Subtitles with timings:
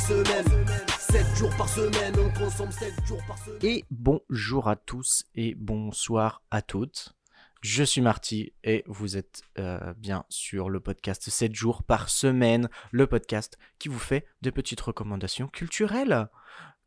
[0.00, 0.44] semaine,
[0.98, 3.58] 7 jours par semaine, 7 jours par semaine, on consomme 7 jours par semaine.
[3.62, 7.14] Et bonjour à tous et bonsoir à toutes.
[7.60, 12.68] Je suis Marty et vous êtes euh, bien sur le podcast 7 jours par semaine,
[12.90, 16.28] le podcast qui vous fait des petites recommandations culturelles.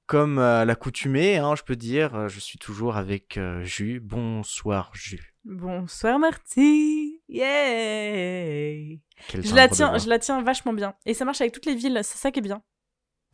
[0.08, 4.00] Comme à l'accoutumée, hein, je peux dire, euh, je suis toujours avec euh, Jus.
[4.00, 5.34] Bonsoir Jus.
[5.46, 7.22] Bonsoir Marty.
[7.30, 9.02] Yay.
[9.28, 10.96] Quel Je la de tiens, je la tiens vachement bien.
[11.06, 12.62] Et ça marche avec toutes les villes, c'est ça qui est bien.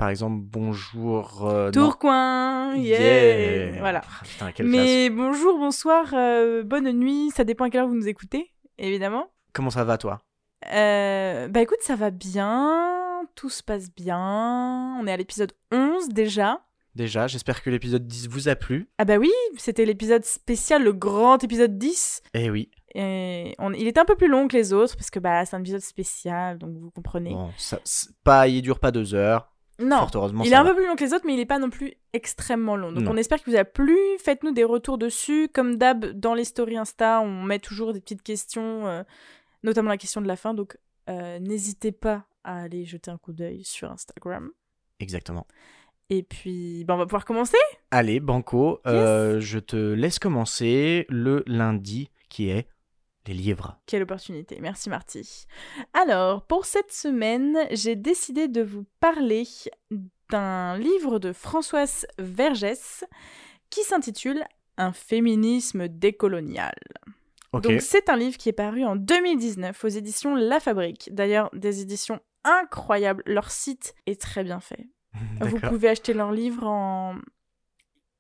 [0.02, 1.48] Par exemple, bonjour.
[1.48, 1.70] euh.
[1.70, 3.68] Tourcoing, yeah.
[3.70, 3.80] Yeah.
[3.82, 4.02] Voilà.
[4.04, 4.84] Ah, putain, quelle classe.
[4.84, 9.28] Mais bonjour, bonsoir, euh, bonne nuit, ça dépend à quelle heure vous nous écoutez, évidemment.
[9.54, 10.24] Comment ça va toi?
[10.74, 14.98] Euh, bah écoute, ça va bien, tout se passe bien.
[15.00, 16.62] On est à l'épisode 11 déjà.
[16.96, 18.90] Déjà, j'espère que l'épisode 10 vous a plu.
[18.98, 22.24] Ah bah oui, c'était l'épisode spécial, le grand épisode 10.
[22.34, 22.72] Eh oui.
[22.96, 25.56] Et on- il était un peu plus long que les autres parce que bah c'est
[25.56, 27.30] un épisode spécial, donc vous comprenez.
[27.30, 27.80] Bon, ça,
[28.24, 29.51] pas, il dure pas deux heures.
[29.84, 30.08] Non,
[30.44, 30.70] il est un va.
[30.70, 32.92] peu plus long que les autres, mais il est pas non plus extrêmement long.
[32.92, 33.12] Donc Non.
[33.12, 33.98] on espère qu'il vous a plu.
[34.20, 35.50] Faites-nous des retours dessus.
[35.54, 39.04] Comme d'hab, dans les stories Insta, on met toujours des petites questions, euh,
[39.64, 40.54] notamment la question de la fin.
[40.54, 40.78] Donc
[41.10, 44.52] euh, n'hésitez pas à aller jeter un coup d'œil sur Instagram.
[45.00, 45.46] Exactement.
[46.10, 47.58] Et puis, bah, on va pouvoir commencer.
[47.90, 52.68] Allez, Banco, euh, je te laisse commencer le lundi qui est
[53.28, 53.80] les livres.
[53.86, 54.58] Quelle opportunité.
[54.62, 55.46] Merci Marty.
[55.94, 59.44] Alors, pour cette semaine, j'ai décidé de vous parler
[60.30, 63.04] d'un livre de Françoise Vergès
[63.70, 64.44] qui s'intitule
[64.78, 66.76] Un féminisme décolonial.
[67.54, 71.10] Donc, c'est un livre qui est paru en 2019 aux éditions La Fabrique.
[71.14, 73.24] D'ailleurs, des éditions incroyables.
[73.26, 74.88] Leur site est très bien fait.
[75.42, 77.16] Vous pouvez acheter leur livre en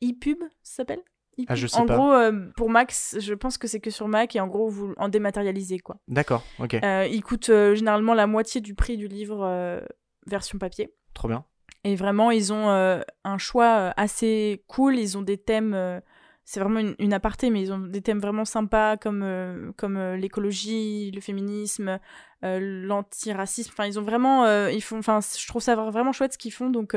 [0.04, 1.02] e-pub, ça s'appelle?
[1.48, 1.96] Ah, je sais En pas.
[1.96, 4.94] gros, euh, pour Max, je pense que c'est que sur Mac et en gros, vous
[4.98, 5.98] en dématérialisez quoi.
[6.08, 6.76] D'accord, ok.
[6.84, 9.80] Euh, il coûte euh, généralement la moitié du prix du livre euh,
[10.28, 10.94] version papier.
[11.14, 11.46] Trop bien.
[11.84, 14.98] Et vraiment, ils ont un choix assez cool.
[14.98, 16.02] Ils ont des thèmes.
[16.44, 20.18] C'est vraiment une, aparté, mais ils ont des thèmes vraiment sympas comme, euh, comme euh,
[20.18, 22.00] l'écologie, le féminisme,
[22.44, 23.70] euh, l'antiracisme.
[23.72, 24.46] Enfin, ils ont vraiment.
[24.68, 26.70] ils font, je trouve ça vraiment chouette ce qu'ils font.
[26.70, 26.96] Donc,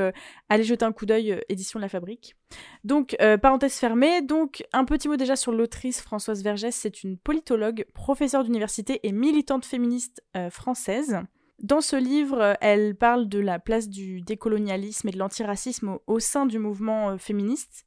[0.49, 2.37] allez jeter un coup d'œil, édition La Fabrique.
[2.85, 4.23] Donc, parenthèse fermée.
[4.23, 6.75] Donc, un petit mot déjà sur l'autrice Françoise Vergès.
[6.75, 11.21] C'est une politologue, professeure d'université et militante féministe française.
[11.63, 16.47] Dans ce livre, elle parle de la place du décolonialisme et de l'antiracisme au, sein
[16.47, 17.87] du mouvement féministe,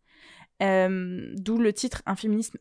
[0.62, 2.58] euh, d'où le titre Un féminisme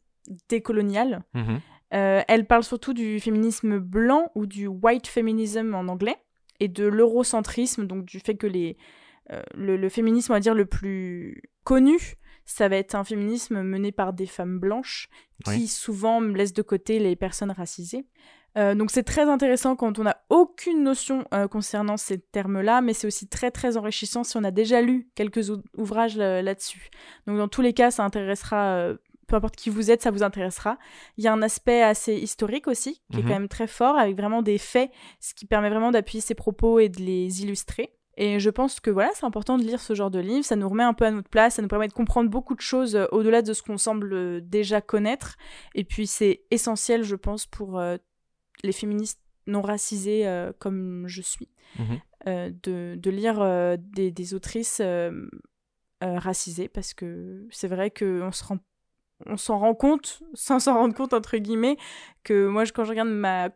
[0.49, 1.23] décolonial.
[1.35, 1.61] Mhm.
[1.95, 6.17] Euh, elle parle surtout du féminisme blanc ou du white feminism en anglais
[6.59, 8.77] et de l'eurocentrisme, donc du fait que les,
[9.31, 11.97] euh, le, le féminisme, on va dire, le plus connu,
[12.45, 15.09] ça va être un féminisme mené par des femmes blanches
[15.45, 15.67] qui Oui.
[15.69, 18.07] souvent laissent de côté les personnes racisées.
[18.57, 22.95] Euh, donc c'est très intéressant quand on n'a aucune notion euh, concernant ces termes-là, mais
[22.95, 26.89] c'est aussi très très enrichissant si on a déjà lu quelques ou- ouvrages euh, là-dessus.
[27.27, 28.97] Donc dans tous les cas, ça intéressera, euh,
[29.27, 30.79] peu importe qui vous êtes, ça vous intéressera.
[31.19, 33.29] Il y a un aspect assez historique aussi, qui est Mhm.
[33.29, 34.91] quand même très fort, avec vraiment des faits,
[35.21, 37.93] ce qui permet vraiment d'appuyer ses propos et de les illustrer.
[38.19, 40.67] Et je pense que voilà, c'est important de lire ce genre de livre, ça nous
[40.71, 43.05] remet un peu à notre place, ça nous permet de comprendre beaucoup de choses euh,
[43.13, 45.37] au-delà de ce qu'on semble euh, déjà connaître.
[45.75, 47.99] Et puis c'est essentiel, je pense, pour euh,
[48.63, 51.99] les féministes non racisées euh, comme je suis, Mhm.
[52.27, 54.81] euh, de, de lire euh, des, des autrices
[56.01, 58.59] racisées, parce que c'est vrai qu'on se rend
[59.25, 61.79] on s'en rend compte, sans s'en rendre compte entre guillemets,
[62.23, 63.49] que moi je- quand je regarde ma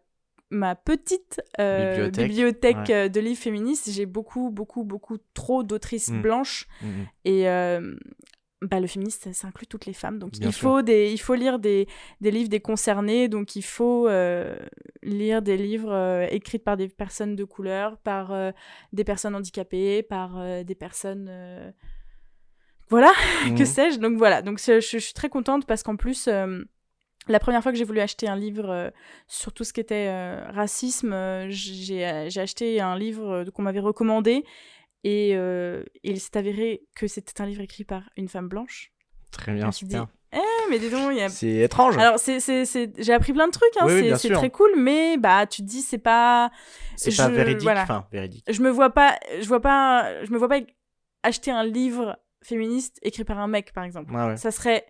[0.52, 3.10] ma petite euh, Bibliothèque, bibliothèque, ouais.
[3.10, 6.22] de livres féministes, j'ai beaucoup beaucoup beaucoup trop d'autrices Mm.
[6.22, 7.06] blanches Mhm.
[7.26, 7.94] et euh,
[8.62, 10.18] bah, le féministe, ça, inclut toutes les femmes.
[10.18, 10.68] Donc Bien il sûr.
[10.68, 11.88] faut, des, il faut lire des,
[12.20, 13.28] des livres des concernés.
[13.28, 14.54] Donc il faut euh,
[15.02, 18.52] lire des livres euh, écrits par des personnes de couleur, par euh,
[18.92, 21.72] des personnes handicapées, par des personnes...
[22.88, 23.12] Voilà,
[23.56, 23.64] que Mhm.
[23.64, 23.98] sais-je.
[23.98, 26.28] Donc voilà, donc je, je suis très contente parce qu'en plus...
[27.28, 28.90] la première fois que j'ai voulu acheter un livre euh,
[29.28, 34.44] sur tout ce qui était euh, racisme, euh, j'ai acheté un livre qu'on m'avait recommandé
[35.04, 38.92] et euh, il s'est avéré que c'était un livre écrit par une femme blanche.
[39.30, 40.08] Très bien, super.
[40.32, 41.28] Eh, mais dis donc, y a...
[41.28, 41.98] C'est étrange.
[41.98, 42.92] Alors, c'est, c'est, c'est...
[42.98, 45.62] j'ai appris plein de trucs, hein, Oui, oui, c'est, bien très cool, mais bah, tu
[45.62, 46.50] te dis, c'est pas.
[46.96, 47.62] c'est pas véridique.
[47.62, 47.82] voilà.
[47.82, 48.44] Enfin, véridique.
[48.48, 50.60] Je me vois pas, je vois pas, je me vois pas
[51.22, 54.12] acheter un livre féministe écrit par un mec, par exemple.
[54.12, 54.36] Ouais, ouais.
[54.36, 54.86] Ça serait.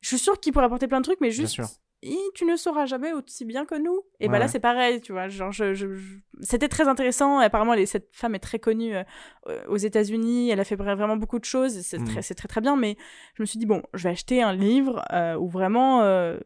[0.00, 1.54] Je suis sûre qu'il pourrait apporter plein de trucs, mais Bien juste.
[1.54, 1.68] sûr.
[2.02, 4.00] Tu ne sauras jamais aussi bien que nous.
[4.20, 5.28] Et Ouais, bah là, c'est pareil, tu vois.
[5.28, 7.38] Genre, je, je- je- C'était très intéressant.
[7.38, 9.02] Apparemment, cette femme est très connue euh,
[9.48, 10.48] euh, aux États-Unis.
[10.50, 11.76] Elle a fait vra- vraiment beaucoup de choses.
[11.76, 12.76] et C'est très, très, très bien.
[12.76, 12.96] Mais
[13.34, 16.38] je me suis dit, bon, je vais acheter un livre euh, où vraiment euh,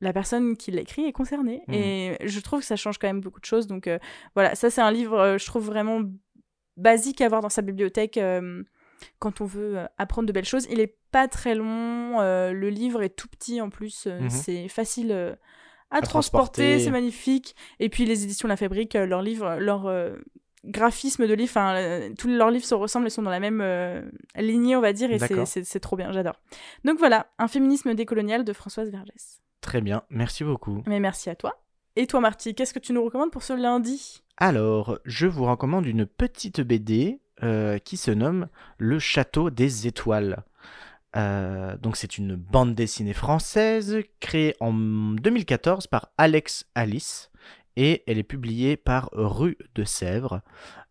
[0.00, 1.62] la personne qui l'a écrit est concernée.
[1.68, 1.74] Mhm.
[1.74, 3.68] Et je trouve que ça change quand même beaucoup de choses.
[3.68, 3.88] Donc
[4.34, 6.00] voilà, ça, c'est un livre, je trouve vraiment
[6.76, 8.18] basique à avoir dans sa bibliothèque
[9.18, 10.66] quand on veut euh, apprendre de belles choses.
[10.70, 14.30] Il est pas très long, euh, le livre est tout petit en plus, euh, Mhm.
[14.30, 15.34] c'est facile euh,
[15.90, 16.78] à, À transporter, transporter.
[16.84, 17.56] c'est magnifique.
[17.80, 19.90] Et puis les éditions La Fabrique, leurs livres, leur
[20.64, 23.62] graphisme de euh, tous leurs livres se ressemblent et sont dans la même
[24.36, 26.34] lignée, on va dire, et c'est trop bien, j'adore.
[26.84, 29.40] Donc voilà, un féminisme décolonial de Françoise Vergès.
[29.60, 30.82] Très bien, merci beaucoup.
[30.86, 31.62] Mais merci à toi.
[31.96, 34.22] Et toi, Marty, qu'est-ce que tu nous recommandes pour ce lundi?
[34.36, 38.48] Alors, je vous recommande une petite BD euh, qui se nomme
[38.78, 40.44] Le Château des Étoiles.
[41.16, 47.30] Euh, donc c'est une bande dessinée française créée en 2014 par Alex Alice
[47.76, 50.42] et elle est publiée par Rue de Sèvres.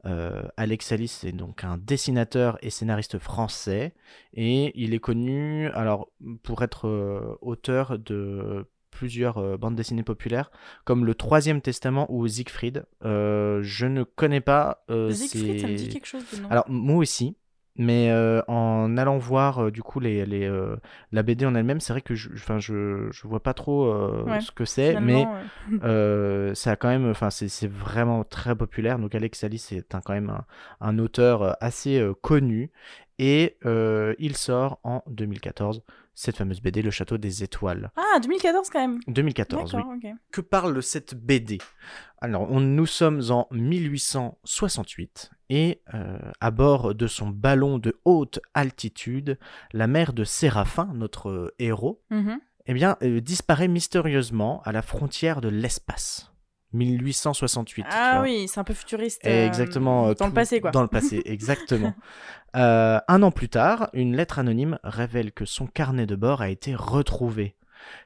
[0.05, 3.93] Euh, Alex Alice est donc un dessinateur et scénariste français
[4.33, 6.09] et il est connu alors
[6.43, 8.65] pour être auteur de
[8.97, 10.49] plusieurs euh, bandes dessinées populaires
[10.85, 12.85] comme le Troisième Testament ou Siegfried.
[13.05, 14.83] Euh, je ne connais pas.
[14.89, 16.49] euh, Siegfried, ça me dit c'est- quelque chose de nom.
[16.49, 17.35] alors moi aussi,
[17.79, 20.75] mais euh, en allant voir euh, du coup les, les, euh,
[21.11, 23.85] la BD en elle-même, c'est vrai que je, je, je vois pas trop
[24.25, 25.27] Ouais, ce que c'est, mais
[26.55, 28.97] ça a quand même, enfin c'est c'est vraiment très populaire.
[28.99, 30.45] Donc Alex Alice est un, quand même un,
[30.81, 32.71] un auteur assez connu
[33.19, 33.57] et
[34.19, 35.83] il sort en 2014
[36.19, 37.91] cette fameuse BD Le Château des Étoiles.
[37.95, 38.99] Ah, 2014 quand même.
[39.07, 39.79] 2014, oui.
[39.79, 40.11] D'accord, ok.
[40.31, 41.59] Que parle cette BD
[42.21, 48.39] Alors, on- nous sommes en 1868 et euh, à bord de son ballon de haute
[48.53, 49.37] altitude,
[49.73, 52.39] la mère de Séraphin, notre euh, héros, Mhm.
[52.65, 56.31] eh bien, euh, disparaît mystérieusement à la frontière de l'espace.
[56.73, 57.83] 1868.
[57.83, 59.25] tu Ah oui, c'est un peu futuriste.
[59.25, 60.07] euh, Exactement.
[60.09, 60.71] euh, Dans le passé, quoi.
[60.71, 61.93] Dans le passé, exactement.
[62.55, 66.49] Euh, un an plus tard, une lettre anonyme révèle que son carnet de bord a
[66.49, 67.55] été retrouvé.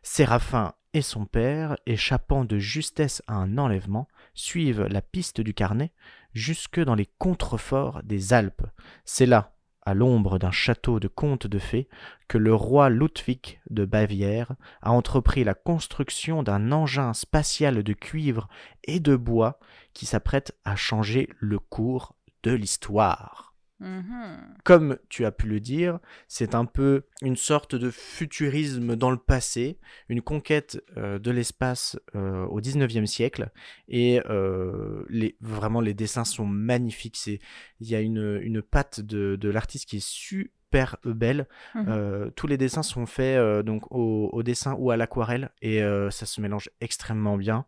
[0.02, 5.92] Séraphin et son père, échappant de justesse à un enlèvement, suivent la piste du carnet
[6.34, 8.66] jusque dans les contreforts des Alpes.
[9.06, 11.88] C'est là, à l'ombre d'un château de contes de fées,
[12.28, 18.48] que le roi Ludwig de Bavière a entrepris la construction d'un engin spatial de cuivre
[18.83, 19.60] et de bois
[19.94, 23.50] qui s'apprête à changer le cours de l'histoire.
[23.81, 24.38] Mhm.
[24.63, 29.18] Comme tu as pu le dire, c'est un peu une sorte de futurisme dans le
[29.18, 33.50] passé, une conquête euh, de l'espace euh, au 19e siècle.
[33.88, 37.19] Et euh, les, vraiment, les dessins sont magnifiques.
[37.25, 37.39] Il
[37.88, 41.48] y a une, une patte de, de l'artiste qui est super belle.
[41.75, 41.86] Mhm.
[41.88, 45.81] Euh, tous les dessins sont faits euh, donc au, au dessin ou à l'aquarelle et
[45.84, 47.66] euh, ça se mélange extrêmement bien.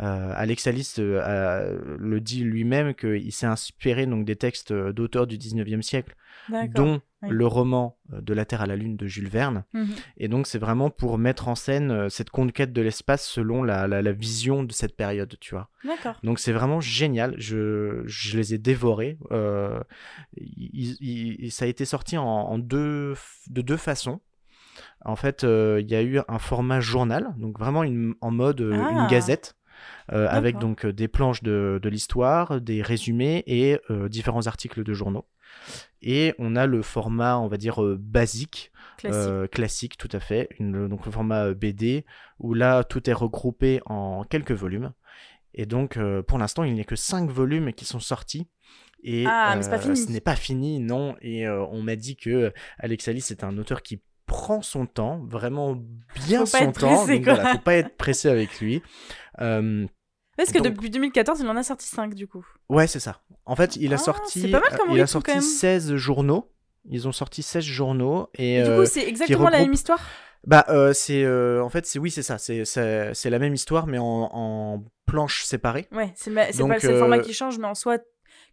[0.00, 5.26] Euh, Alex Alice euh, le dit lui-même qu'il s'est inspiré donc des textes euh, d'auteurs
[5.26, 6.14] du 19e siècle,
[6.72, 7.28] dont oui.
[7.30, 9.64] le roman De la Terre à la Lune de Jules Verne.
[9.74, 9.88] Mhm.
[10.18, 14.00] Et donc c'est vraiment pour mettre en scène cette conquête de l'espace selon la, la-
[14.02, 15.68] la vision de cette période, tu vois.
[16.22, 17.34] Donc c'est vraiment génial.
[17.38, 19.18] Je, je les ai dévorés.
[19.32, 19.80] Euh,
[20.36, 23.14] il- il- il- ça a été sorti en, en deux,
[23.50, 24.20] de deux façons.
[25.04, 28.60] En fait, euh, il y a eu un format journal, donc vraiment une, en mode
[28.60, 28.90] euh, Ah.
[28.92, 29.56] une gazette,
[30.12, 34.82] euh, avec donc euh, des planches de, de l'histoire, des résumés et euh, différents articles
[34.84, 35.26] de journaux.
[36.02, 39.50] Et on a le format, on va dire, euh, basique, Classique.
[39.50, 40.48] classique, tout à fait.
[40.58, 42.04] Une- donc le format BD,
[42.38, 44.92] où là, tout est regroupé en quelques volumes.
[45.54, 48.48] Et donc, pour l'instant, il n'y a que 5 volumes qui sont sortis.
[49.02, 49.96] Et Ah, mais pas fini.
[49.96, 51.16] ce n'est pas fini, non.
[51.22, 55.76] Et on m'a dit que Alex Alice est un auteur qui prend son temps, vraiment
[56.28, 56.72] bien Faut son temps.
[56.72, 58.82] pressé, donc voilà, faut pas être pressé avec lui.
[59.40, 59.86] Euh,
[60.36, 62.44] Parce que donc- depuis 2014, il en a sorti 5 du coup.
[62.68, 63.20] ouais, c'est ça.
[63.44, 65.42] En fait, il a Ah, sorti, c'est pas mal comme il a sorti quand même.
[65.42, 66.50] 16 journaux.
[66.90, 68.28] Ils ont sorti 16 journaux.
[68.34, 70.00] Et, Et du euh, coup, c'est exactement la même histoire
[70.46, 72.38] Bah, euh, c'est euh, en fait, c'est oui, c'est ça.
[72.38, 75.86] C'est la même histoire, mais en, en planches séparées.
[75.92, 77.98] Ouais, c'est pas le format euh, qui change, mais en soi,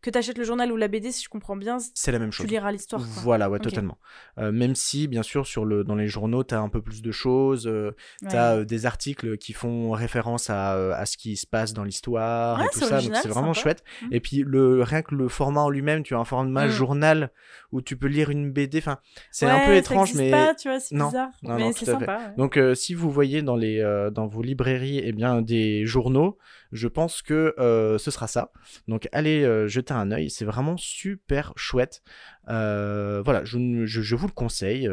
[0.01, 2.37] que t'achètes le journal ou la BD, si je comprends bien, C'est la même tu
[2.37, 2.47] chose.
[2.47, 3.01] liras l'histoire.
[3.01, 3.97] Voilà, ouais, totalement.
[4.37, 7.01] Euh, même si, bien sûr, sur le, dans les journaux, tu as un peu plus
[7.01, 7.65] de choses.
[7.67, 8.29] euh, Ouais.
[8.29, 11.83] tu as des articles qui font référence à, euh, à ce qui se passe dans
[11.83, 12.85] l'histoire Ouais, et tout ça.
[12.85, 13.61] Donc, original, c'est vraiment sympa.
[13.61, 13.83] chouette.
[14.03, 14.07] Mhm.
[14.11, 16.71] Et puis, le, rien que le format en lui-même, tu as un format Mhm.
[16.71, 17.31] journal
[17.71, 18.77] où tu peux lire une BD.
[18.77, 18.99] Enfin,
[19.31, 20.29] c'est un peu étrange, mais.
[20.31, 21.07] pas, tu vois, c'est non.
[21.07, 21.29] bizarre.
[21.43, 22.33] Non, mais non, c'est sympa.
[22.37, 26.37] Donc, euh, si vous voyez dans, les, euh, dans vos librairies eh bien, des journaux,
[26.75, 28.51] je pense que euh, ce sera ça.
[28.87, 30.29] Donc, allez euh, jeter un œil.
[30.29, 32.03] C'est vraiment super chouette.
[32.49, 34.87] Euh, voilà, je, je- je vous le conseille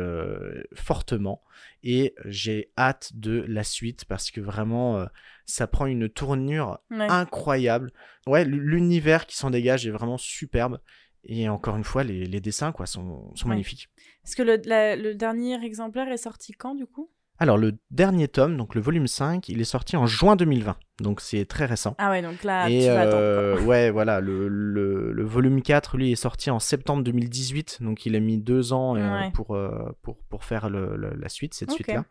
[0.74, 1.42] fortement.
[1.82, 5.06] Et j'ai hâte de la suite parce que vraiment,
[5.46, 7.06] ça prend une tournure Ouais.
[7.10, 7.92] incroyable.
[8.26, 10.78] Ouais, l'univers qui s'en dégage est vraiment superbe.
[11.24, 13.50] Et encore une fois, les, les dessins quoi, sont, sont Ouais.
[13.50, 13.88] magnifiques.
[14.22, 17.10] Parce que le, la- le dernier exemplaire est sorti quand, du coup?
[17.42, 20.76] Alors, le dernier tome, donc le volume 5, il est sorti en juin 2020.
[21.00, 21.96] Donc, c'est très récent.
[21.98, 23.66] Ah ouais, donc là, Et tu vas euh, attendre.
[23.68, 27.78] ouais, voilà, le, le, le volume 4, lui, est sorti en septembre 2018.
[27.82, 29.00] Donc, il a mis deux ans euh,
[29.34, 29.70] pour, euh,
[30.02, 32.04] pour, pour faire le- la suite, cette suite-là.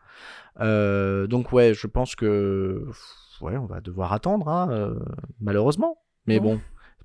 [0.60, 2.86] Euh, donc, ouais, je pense que.
[3.40, 4.94] Ouais, on va devoir attendre, hein, euh,
[5.40, 5.96] malheureusement.
[6.26, 6.56] Mais Bon.
[6.56, 6.60] bon.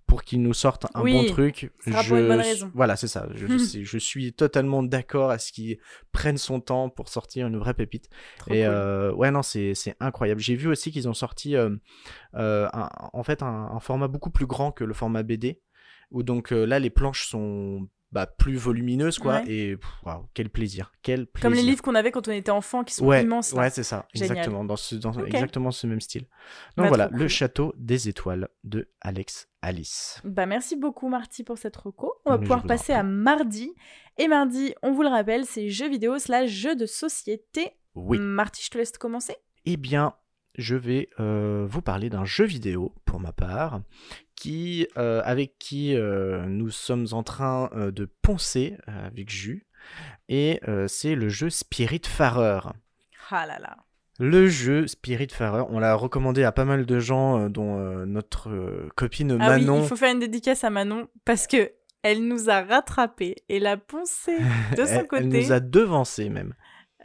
[0.08, 2.08] Pour qu'il nous sorte un Oui, bon truc, sera je...
[2.10, 2.72] pour une bonne raison.
[2.74, 3.28] voilà, c'est ça.
[3.36, 5.78] Je, suis totalement d'accord à ce qu'il
[6.14, 8.10] prenne son temps pour sortir une vraie pépite.
[8.40, 8.70] Trop Et cool.
[8.74, 10.40] euh, ouais, non, c'est incroyable.
[10.40, 11.76] J'ai vu aussi qu'ils ont sorti euh,
[12.36, 15.62] euh, un- en fait un, un format beaucoup plus grand que le format BD,
[16.12, 19.42] où donc là les planches sont bah, plus volumineuses, quoi.
[19.42, 19.52] Ouais.
[19.52, 19.90] Et pff,
[20.34, 21.50] quel plaisir, quel plaisir.
[21.50, 23.52] Comme les livres qu'on avait quand on était enfant, qui sont Ouais, immenses.
[23.54, 23.60] là.
[23.64, 24.32] ouais, c'est ça, Génial.
[24.38, 26.22] exactement, dans ce, dans exactement ce même style.
[26.78, 27.28] Donc Bah, voilà, trop le cool.
[27.28, 30.22] château des étoiles de Alex Alice.
[30.24, 32.14] Bah, merci beaucoup, Marty, pour cette reco.
[32.24, 33.74] On va pouvoir passer à mardi.
[34.18, 37.72] Et mardi, on vous le rappelle, c'est jeux vidéo slash jeux de société.
[37.94, 38.18] Oui.
[38.18, 39.36] Marty, je te laisse commencer.
[39.66, 40.14] Eh bien,
[40.58, 43.82] je vais euh, vous parler d'un jeu vidéo, pour ma part,
[44.36, 49.68] qui, euh, avec qui euh, nous sommes en train euh, de poncer euh, avec Jus.
[50.30, 52.70] Et euh, c'est le jeu Spiritfarer.
[53.30, 53.76] Ah là là.
[54.20, 58.50] Le jeu Spiritfarer, on l'a recommandé à pas mal de gens, euh, dont euh, notre
[58.50, 59.84] euh, copine Ah oui, Manon.
[59.84, 61.72] il faut faire une dédicace à Manon parce que
[62.04, 64.38] elle nous a rattrapés et l'a poncé
[64.78, 65.24] de son elle, côté.
[65.24, 66.54] elle nous a devancé même.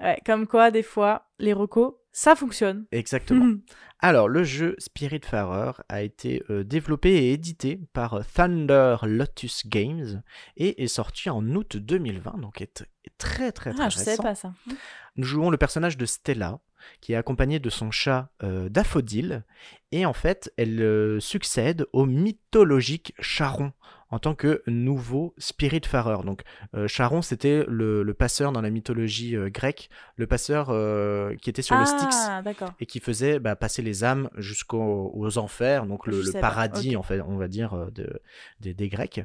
[0.01, 2.87] Ouais, comme quoi, des fois, les recos, ça fonctionne.
[2.93, 3.57] Exactement.
[4.05, 10.23] Alors, le jeu Spiritfarer a été euh, développé et édité par Thunder Lotus Games
[10.57, 12.85] et est sorti en août 2020, donc est,
[13.19, 14.23] très très très ah, je savais récent.
[14.23, 14.53] pas ça.
[15.17, 16.61] Nous jouons le personnage de Stella,
[17.01, 19.45] qui est accompagnée de son chat euh, Daffodil,
[19.93, 23.73] et en fait, elle euh, succède au mythologique Charon
[24.11, 26.23] en tant que nouveau Spiritfarer.
[26.25, 26.43] Donc,
[26.75, 30.67] euh, Charon, c'était le, le passeur dans la mythologie euh, grecque, le passeur
[31.41, 32.43] qui était sur le Styx Ah,
[32.81, 37.21] et qui faisait bah, passer les âmes jusqu'aux aux enfers, donc le, paradis, en fait,
[37.23, 38.21] on va dire, de,
[38.61, 39.21] des- Grecs.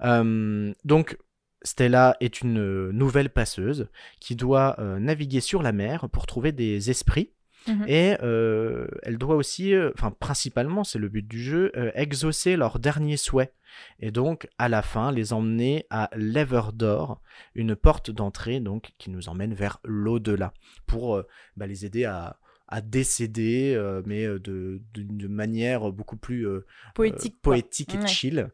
[0.00, 1.18] Donc,
[1.62, 3.88] Stella est une euh, nouvelle passeuse
[4.18, 7.30] qui doit euh, naviguer sur la mer pour trouver des esprits.
[7.66, 7.84] Mhm.
[7.86, 13.18] Et euh, elle doit aussi, euh, principalement, c'est le but du jeu, exaucer leurs derniers
[13.18, 13.52] souhaits.
[14.00, 17.20] Et donc, à la fin, les emmener à l'Everdor,
[17.54, 20.54] une porte d'entrée donc qui nous emmène vers l'au-delà,
[20.86, 21.22] pour
[21.56, 22.38] bah, les aider à,
[22.70, 27.34] à décéder, euh, mais euh, de, d'une manière beaucoup plus euh, Poétique.
[27.34, 28.50] euh, poétique et chill.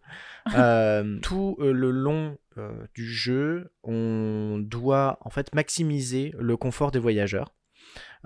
[1.23, 2.39] Tout le long
[2.95, 7.55] du jeu, on doit en fait maximiser le confort des voyageurs.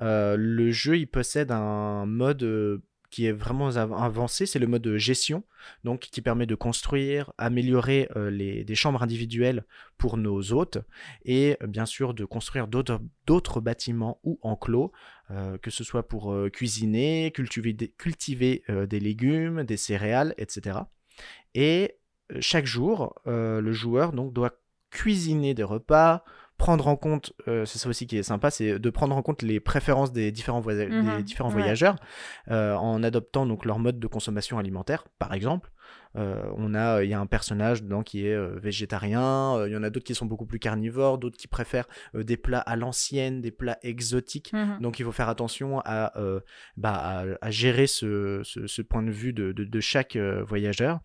[0.00, 2.80] Le jeu, il possède un mode
[3.10, 5.42] qui est vraiment av- avancé, c'est le mode gestion,
[5.84, 9.64] donc qui permet de construire, améliorer euh, les, des chambres individuelles
[9.98, 10.78] pour nos hôtes,
[11.24, 14.92] et euh, bien sûr de construire d'autres bâtiments ou enclos,
[15.30, 20.78] euh, que ce soit pour cuisiner, cultiver, des, cultiver des légumes, des céréales, etc.
[21.54, 21.96] Et
[22.40, 24.52] chaque jour, le joueur donc doit
[24.90, 26.24] cuisiner des repas,
[26.60, 29.40] prendre en compte, euh, c'est ça aussi qui est sympa, c'est de prendre en compte
[29.42, 31.54] les préférences des différents, Mhm, des différents ouais.
[31.54, 31.96] voyageurs
[32.50, 35.70] euh, en adoptant donc leur mode de consommation alimentaire, par exemple.
[36.16, 39.72] Euh, on a, il y a un personnage dedans qui est euh, végétarien, euh, il
[39.72, 42.58] y en a d'autres qui sont beaucoup plus carnivores, d'autres qui préfèrent euh, des plats
[42.58, 44.52] à l'ancienne, des plats exotiques.
[44.52, 44.78] Mhm.
[44.80, 46.40] Donc il faut faire attention à, euh,
[46.76, 50.42] bah, à, à gérer ce, ce- ce point de vue de, de- de chaque euh,
[50.42, 50.98] voyageur.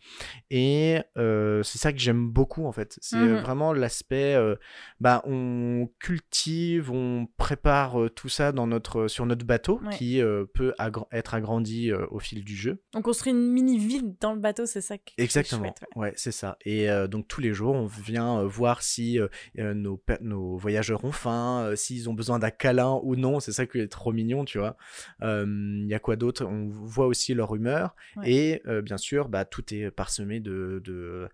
[0.50, 2.98] Et euh, c'est ça que j'aime beaucoup en fait.
[3.02, 3.42] C'est euh, Mhm.
[3.42, 4.56] vraiment l'aspect, euh,
[5.00, 9.96] bah, on cultive, on prépare euh, tout ça dans notre, sur notre bateau Ouais.
[9.96, 12.82] qui euh, peut agra- être agrandi euh, au fil du jeu.
[12.96, 15.64] On construit une mini ville dans le bateau, c'est ça qui est Exactement.
[15.64, 16.02] chouette, ouais.
[16.10, 16.58] ouais, c'est ça.
[16.66, 19.28] Et euh, donc tous les jours, on vient euh, voir si euh,
[19.74, 23.40] nos, nos voyageurs ont faim, s'ils ont besoin d'un câlin ou non.
[23.40, 24.76] C'est ça qui est trop mignon, tu vois.
[25.22, 26.46] Il y a quoi d'autre?
[26.46, 27.96] On voit aussi leur humeur.
[28.18, 28.32] Ouais.
[28.32, 31.30] Et bien sûr, bah, tout est parsemé de, de,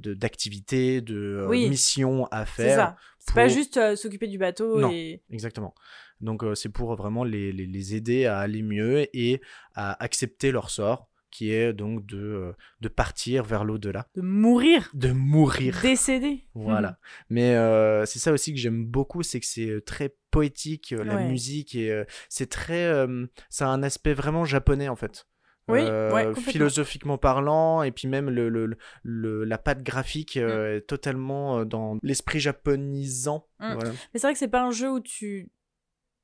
[0.00, 1.68] de- d'activités, de, Oui.
[1.68, 2.76] missions à C'est faire.
[2.76, 2.96] ça.
[3.18, 4.90] C'est pas pour- juste euh, s'occuper du bateau Non.
[4.92, 5.22] et.
[5.30, 5.74] Exactement.
[6.20, 9.40] Donc euh, c'est pour vraiment les, les, les aider à aller mieux et
[9.74, 14.90] à accepter leur sort, qui est donc de, euh, de partir vers l'au-delà, de mourir,
[14.94, 15.78] de mourir.
[15.82, 16.44] décéder.
[16.54, 16.98] Voilà.
[17.30, 21.16] Mais euh, c'est ça aussi que j'aime beaucoup, c'est que c'est euh, très poétique, la
[21.16, 21.28] Ouais.
[21.28, 23.06] musique, et c'est très.
[23.48, 25.26] ça a un aspect vraiment japonais en fait.
[25.68, 30.76] Oui, Euh, ouais, philosophiquement parlant, et puis même le, le, le- la patte graphique euh,
[30.76, 33.48] est totalement dans l'esprit japonisant.
[33.58, 33.72] Mm.
[33.74, 33.90] Voilà.
[33.90, 35.48] Mais c'est vrai que c'est pas un jeu où tu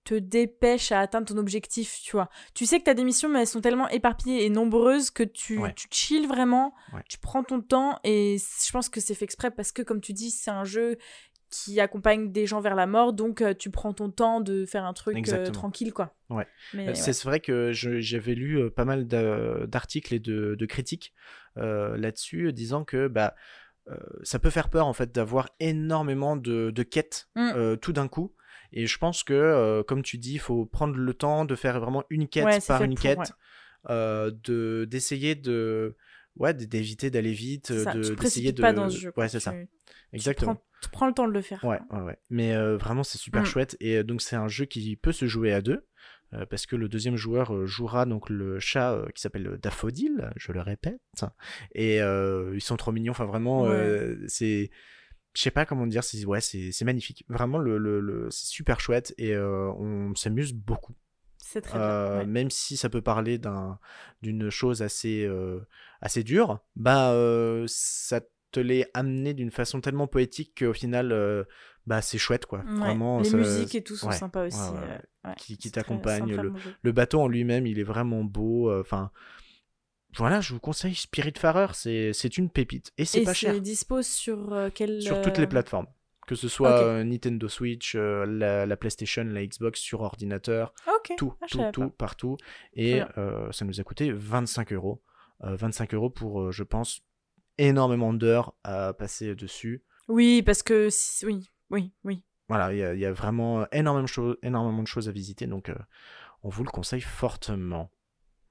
[0.05, 2.29] te dépêches à atteindre ton objectif, tu vois.
[2.55, 5.59] Tu sais que t'as des missions, mais elles sont tellement éparpillées et nombreuses que tu,
[5.59, 5.73] Ouais.
[5.75, 7.03] tu chill vraiment, Ouais.
[7.09, 10.13] tu prends ton temps et je pense que c'est fait exprès parce que, comme tu
[10.13, 10.97] dis, c'est un jeu
[11.51, 14.85] qui accompagne des gens vers la mort, donc euh, tu prends ton temps de faire
[14.87, 16.17] un truc euh, tranquille, quoi.
[16.31, 16.47] Ouais.
[16.75, 16.95] Euh, ouais.
[16.95, 21.13] C'est vrai que j'avais lu euh, pas mal d'a- d'articles et de, de critiques
[21.57, 23.35] là-dessus, disant que bah,
[24.23, 27.51] ça peut faire peur en fait d'avoir énormément de, de quêtes Mm.
[27.57, 28.33] euh, tout d'un coup.
[28.73, 31.79] Et je pense que, euh, comme tu dis, il faut prendre le temps de faire
[31.81, 33.25] vraiment une quête Ouais, par une quête, ouais.
[33.91, 35.97] euh, de d'essayer de
[36.37, 39.13] ouais d'éviter d'aller vite, de d'essayer précipites de pas dans ce jeu.
[39.17, 40.55] ouais c'est ça tu exactement.
[40.55, 41.63] prends, tu prends le temps de le faire.
[41.65, 42.19] Ouais, ouais, ouais.
[42.31, 43.47] Mais euh, vraiment, c'est super Mm.
[43.47, 43.77] chouette.
[43.81, 45.87] Et donc, c'est un jeu qui peut se jouer à deux.
[46.35, 50.31] euh, parce que le deuxième joueur euh, jouera donc le chat euh, qui s'appelle Daffodil,
[50.37, 51.01] je le répète.
[51.75, 53.13] Et ils sont trop mignons.
[53.13, 53.67] Enfin, vraiment,
[54.29, 54.71] c'est.
[55.35, 57.25] Je sais pas comment dire, c'est ouais, c'est c'est magnifique.
[57.29, 60.95] Vraiment, le, le, le- c'est super chouette et euh, on s'amuse beaucoup.
[61.39, 62.19] C'est très Euh, bien.
[62.21, 62.27] ouais.
[62.27, 63.79] Même si ça peut parler d'un
[64.23, 65.61] d'une chose assez euh,
[66.01, 68.21] assez dure, bah euh, ça
[68.53, 71.45] te l'est amené d'une façon tellement poétique qu'au final, euh,
[71.87, 72.61] bah c'est chouette quoi.
[72.61, 72.81] Ouais.
[72.81, 74.59] Vraiment, Les ça- musiques et tout sont ouais, sympas aussi.
[74.61, 76.29] euh, qui, qui C'est très t'accompagne.
[76.31, 78.71] sympa Le, le bateau en lui-même, il est vraiment beau.
[78.71, 79.11] euh, Enfin,
[80.17, 83.61] voilà, je vous conseille Spiritfarer, c'est c'est une pépite et c'est Et pas cher c'est
[83.61, 85.87] dispo sur euh, quel sur toutes euh, les plateformes.
[86.27, 91.15] Que ce soit euh, Nintendo Switch, euh, la, la PlayStation, la Xbox, sur ordinateur, Ok.
[91.19, 91.97] tout, Ah, tout, tout, pas.
[91.99, 92.37] partout.
[92.75, 93.01] Et
[93.51, 95.03] ça nous a coûté 25 euros.
[95.45, 97.01] Euh, 25 euros pour, je pense,
[97.59, 99.83] énormément d'heures à passer dessus.
[100.09, 102.23] Oui, parce que si- oui, oui, oui.
[102.49, 105.13] Voilà, il y, a- il y a vraiment énormément de, choses, énormément de choses à
[105.13, 105.73] visiter, donc
[106.45, 107.91] on vous le conseille fortement.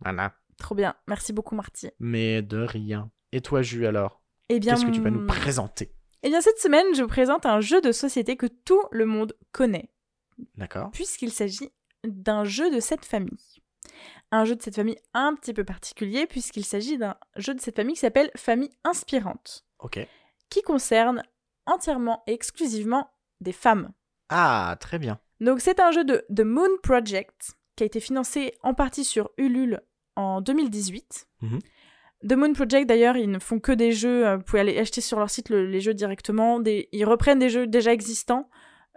[0.02, 0.94] Voilà, Trop bien.
[1.08, 1.90] Merci beaucoup, Marty.
[2.00, 3.10] mais de rien.
[3.32, 4.22] Et toi, Jus, alors?
[4.50, 5.92] Eh bien, Qu'est-ce que tu vas nous mon- présenter?
[6.24, 9.34] Eh bien, cette semaine, je vous présente un jeu de société que tout le monde
[9.52, 9.90] connaît,
[10.56, 11.72] D'accord puisqu'il s'agit
[12.06, 13.62] d'un jeu de cette famille.
[14.32, 17.76] Un jeu de cette famille un petit peu particulier, puisqu'il s'agit d'un jeu de cette
[17.76, 20.00] famille qui s'appelle Famille Inspirante, Ok.
[20.50, 21.24] qui concerne
[21.66, 23.10] entièrement et exclusivement
[23.40, 23.92] des femmes.
[24.30, 25.20] Ah, très bien.
[25.40, 29.32] Donc c'est un jeu de The Moon Project qui a été financé en partie sur
[29.38, 29.82] Ulule
[30.22, 31.28] en 2018.
[31.42, 31.60] Mhm.
[32.28, 35.02] The Moon Project d'ailleurs, ils ne font que des jeux, euh, vous pouvez aller acheter
[35.02, 38.48] sur leur site le- les jeux directement, des, ils reprennent des jeux déjà existants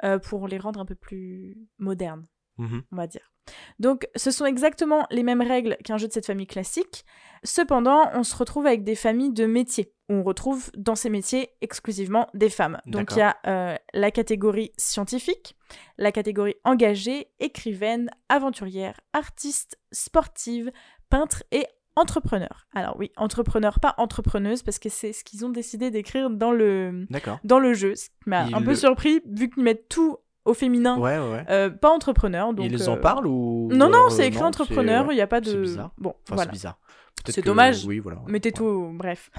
[0.02, 2.26] euh, pour les rendre un peu plus modernes,
[2.58, 2.82] Mhm.
[2.92, 3.32] on va dire.
[3.78, 7.04] Donc ce sont exactement les mêmes règles qu'un jeu de cette famille classique.
[7.44, 9.92] Cependant, on se retrouve avec des familles de métiers.
[10.10, 12.78] où On retrouve dans ces métiers exclusivement des femmes.
[12.86, 15.56] Donc il y a euh, la catégorie scientifique,
[15.96, 20.70] la catégorie engagée, écrivaine, aventurière, artiste, sportive,
[21.10, 22.66] peintre et entrepreneur.
[22.74, 27.06] Alors oui, entrepreneur, pas entrepreneuse, parce que c'est ce qu'ils ont décidé d'écrire dans le,
[27.44, 30.98] dans le jeu, ce qui m'a un peu surpris, vu qu'ils mettent tout au féminin,
[30.98, 31.44] Ouais, ouais, ouais.
[31.48, 32.52] euh, pas entrepreneur.
[32.52, 35.14] Donc, Ils euh, en parlent ou Non, non, alors, c'est euh, écrit non, entrepreneur, il
[35.14, 35.50] n'y a pas de...
[35.50, 35.92] c'est bizarre.
[35.96, 36.42] Bon, Enfin, voilà.
[36.50, 36.78] c'est bizarre.
[37.26, 37.84] C'est que- dommage.
[37.86, 38.20] Oui, voilà.
[38.26, 38.52] Mettez Ouais.
[38.52, 39.30] tout, bref.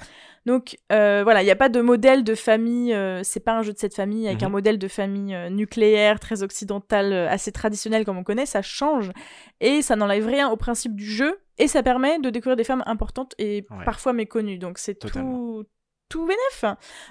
[0.46, 3.64] Donc euh, voilà, il n'y a pas de modèle de famille, euh, c'est pas un
[3.64, 4.48] jeu de cette famille avec Mhm.
[4.48, 9.12] un modèle de famille euh, nucléaire, très occidental, assez traditionnel comme on connaît, ça change
[9.60, 12.84] et ça n'enlève rien au principe du jeu et ça permet de découvrir des femmes
[12.86, 13.86] importantes et Ouais.
[13.86, 14.58] parfois méconnues.
[14.60, 15.66] Donc c'est tout
[16.08, 16.66] tout bénef.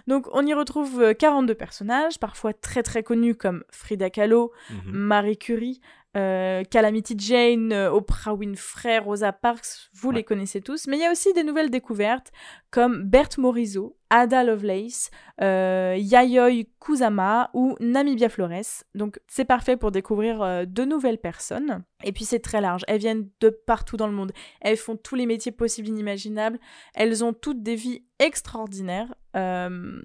[0.07, 4.93] Donc on y retrouve euh, 42 personnages, parfois très très connus comme Frida Kahlo, Mhm.
[4.93, 5.81] Marie Curie,
[6.17, 10.17] euh, Calamity Jane, euh, Oprah Winfrey, Rosa Parks, vous Ouais.
[10.17, 10.87] les connaissez tous.
[10.87, 12.31] Mais il y a aussi des nouvelles découvertes
[12.71, 18.85] comme Berthe Morisot, Ada Lovelace, euh, Yayoi Kusama ou Namibia Flores.
[18.95, 21.85] Donc c'est parfait pour découvrir euh, de nouvelles personnes.
[22.05, 22.83] Et puis c'est très large.
[22.87, 24.33] Elles viennent de partout dans le monde.
[24.61, 26.59] Elles font tous les métiers possibles inimaginables.
[26.95, 29.15] Elles ont toutes des vies extraordinaires.
[29.37, 30.01] Euh,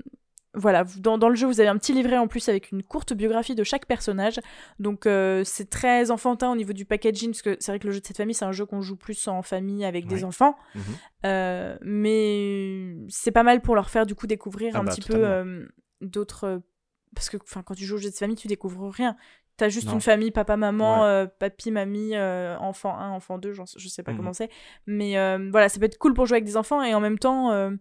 [0.55, 3.13] voilà, dans, dans le jeu, vous avez un petit livret en plus avec une courte
[3.13, 4.39] biographie de chaque personnage.
[4.79, 7.93] Donc euh, c'est très enfantin au niveau du packaging, parce que c'est vrai que le
[7.93, 10.55] jeu de cette famille, c'est un jeu qu'on joue plus en famille avec des enfants.
[10.75, 10.81] Mhm.
[11.25, 15.01] Euh, mais c'est pas mal pour leur faire du coup découvrir Ah un bah, petit
[15.01, 15.25] totalement.
[15.27, 15.65] peu euh,
[16.01, 16.43] d'autres...
[16.45, 16.59] euh,
[17.15, 19.15] Parce que quand tu joues au jeu de cette famille, tu découvres rien.
[19.57, 19.95] T'as juste Non.
[19.95, 21.07] une famille, papa, maman, Ouais.
[21.07, 24.17] euh, papy, mamie, euh, enfant 1, enfant 2, j'en- je sais pas Mhm.
[24.17, 24.49] comment c'est.
[24.87, 27.19] Mais euh, voilà, ça peut être cool pour jouer avec des enfants et en même
[27.19, 27.71] temps, euh,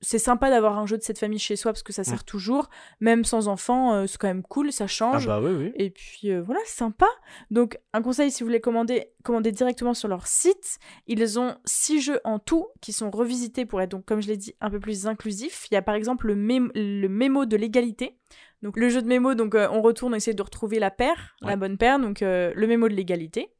[0.00, 2.68] c'est sympa d'avoir un jeu de cette famille chez soi parce que ça sert toujours.
[3.00, 5.26] Même sans enfants, euh, c'est quand même cool, ça Ah change.
[5.26, 5.72] bah oui, oui.
[5.74, 7.06] Et puis euh, voilà, c'est sympa.
[7.50, 10.78] Donc un conseil, si vous voulez commander, commandez directement sur leur site.
[11.06, 14.36] Ils ont six jeux en tout qui sont revisités pour être donc, comme je l'ai
[14.36, 15.66] dit, un peu plus inclusifs.
[15.70, 18.16] Il y a par exemple le, mém- le mémo de l'égalité.
[18.62, 21.48] Donc le jeu de mémo, donc euh, on retourne essayer de retrouver la paire, Ouais.
[21.50, 23.50] la bonne paire, donc euh, le mémo de l'égalité.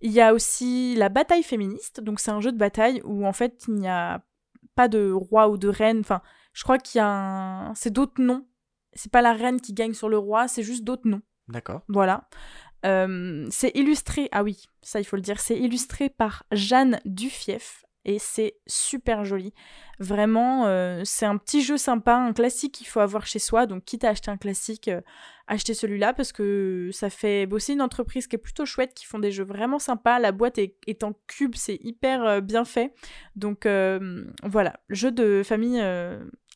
[0.00, 3.32] Il y a aussi la bataille féministe, donc c'est un jeu de bataille où en
[3.32, 4.22] fait il n'y a
[4.78, 7.74] pas de roi ou de reine, enfin je crois qu'il y a un...
[7.74, 8.46] c'est d'autres noms.
[8.92, 11.22] C'est pas la reine qui gagne sur le roi, c'est juste d'autres noms.
[11.48, 11.82] D'accord.
[11.88, 12.28] Voilà.
[12.86, 17.84] Euh, c'est illustré, ah oui, ça il faut le dire, c'est illustré par Jeanne Dufief.
[18.04, 19.52] Et c'est super joli.
[19.98, 23.66] Vraiment, euh, c'est un petit jeu sympa, un classique qu'il faut avoir chez soi.
[23.66, 25.00] Donc, quitte à acheter un classique, euh,
[25.46, 29.18] achetez celui-là parce que ça fait bosser une entreprise qui est plutôt chouette, qui font
[29.18, 30.18] des jeux vraiment sympas.
[30.18, 32.94] La boîte est, est en cube, c'est hyper euh, bien fait.
[33.36, 33.66] Donc,
[34.42, 35.82] voilà, jeu de famille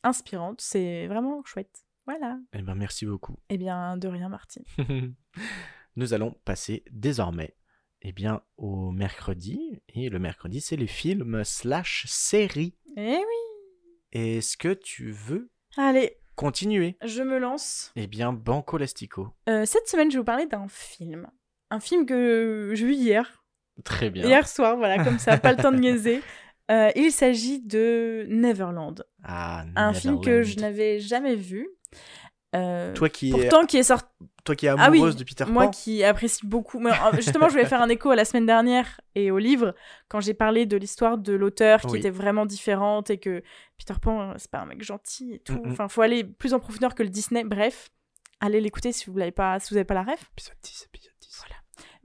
[0.02, 1.84] inspirante, c'est vraiment chouette.
[2.06, 2.38] Voilà.
[2.52, 3.36] Eh ben, merci beaucoup.
[3.48, 4.64] Eh bien, de rien, Marty.
[5.96, 7.54] Nous allons passer désormais
[8.02, 9.80] eh bien, au mercredi.
[9.94, 12.74] Et le mercredi, c'est les films slash séries.
[12.96, 13.92] Eh oui.
[14.12, 16.96] Est-ce que tu veux Allez, continuer?
[17.04, 17.92] Je me lance.
[17.96, 19.28] Eh bien, Banco Lastico.
[19.48, 21.28] Euh, cette semaine, je vais vous parler d'un film.
[21.70, 23.42] Un film que j'ai vu hier.
[23.84, 24.26] Très bien.
[24.26, 26.20] Hier soir, voilà, comme ça, pas le temps de niaiser.
[26.70, 29.04] Euh, il s'agit de Neverland.
[29.24, 30.60] Ah, Un film que je Neverland.
[30.60, 31.68] n'avais jamais vu.
[32.54, 34.06] Euh, Toi qui, pourtant, qui est sorti.
[34.44, 35.70] toi qui es Ah oui, amoureuse de Peter Moi Pan.
[35.70, 36.78] qui apprécie beaucoup.
[36.80, 39.74] mais, euh, justement, je voulais faire un écho à la semaine dernière et au livre,
[40.08, 41.98] quand j'ai parlé de l'histoire de l'auteur qui Oui.
[42.00, 43.42] était vraiment différente et que
[43.78, 45.54] Peter Pan, euh, c'est pas un mec gentil et tout.
[45.54, 45.72] Mm, mm.
[45.72, 47.42] Enfin, faut aller plus en profondeur que le Disney.
[47.44, 47.88] Bref,
[48.40, 50.30] allez l'écouter si vous l'avez pas, si vous n'avez pas la ref.
[50.32, 51.44] Épisode 10, épisode 10.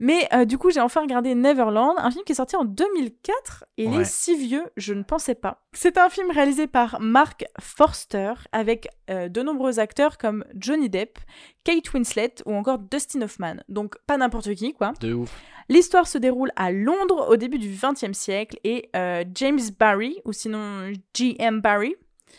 [0.00, 3.64] Mais euh, du coup, j'ai enfin regardé Neverland, un film qui est sorti en 2004
[3.78, 4.02] et il Ouais.
[4.02, 5.62] est si vieux, je ne pensais pas.
[5.72, 11.18] C'est un film réalisé par Mark Forster avec euh, de nombreux acteurs comme Johnny Depp,
[11.64, 13.56] Kate Winslet ou encore Dustin Hoffman.
[13.68, 14.92] Donc pas n'importe qui quoi.
[15.00, 15.34] De ouf.
[15.68, 20.32] L'histoire se déroule à Londres au début du XXe siècle et euh, James Barry, ou
[20.32, 21.60] sinon G.M.
[21.60, 21.94] Barry,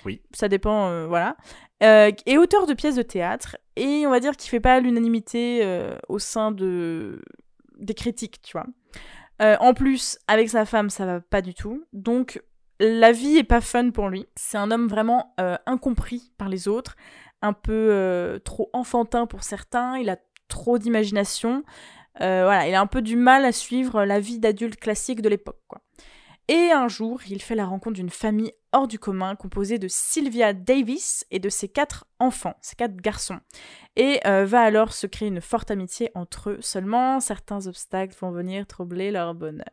[0.05, 0.21] Oui.
[0.33, 1.37] ça dépend, euh, voilà,
[1.83, 5.59] euh, est auteur de pièces de théâtre et on va dire qu'il fait pas l'unanimité
[5.61, 7.21] euh, au sein de
[7.79, 8.67] des critiques, tu vois.
[9.41, 12.41] Euh, en plus, avec sa femme, ça va pas du tout, donc
[12.79, 14.27] la vie est pas fun pour lui.
[14.35, 16.95] C'est un homme vraiment euh, incompris par les autres,
[17.41, 21.63] un peu euh, trop enfantin pour certains, il a trop d'imagination.
[22.19, 25.55] Voilà, il a un peu du mal à suivre la vie d'adulte classique de l'époque.
[26.49, 30.53] Et un jour, il fait la rencontre d'une famille hors du commun composée de Sylvia
[30.53, 33.39] Davis et de ses quatre enfants, ses quatre garçons.
[33.95, 36.57] Et euh, va alors se créer une forte amitié entre eux.
[36.61, 39.65] Seulement, certains obstacles vont venir troubler leur bonheur.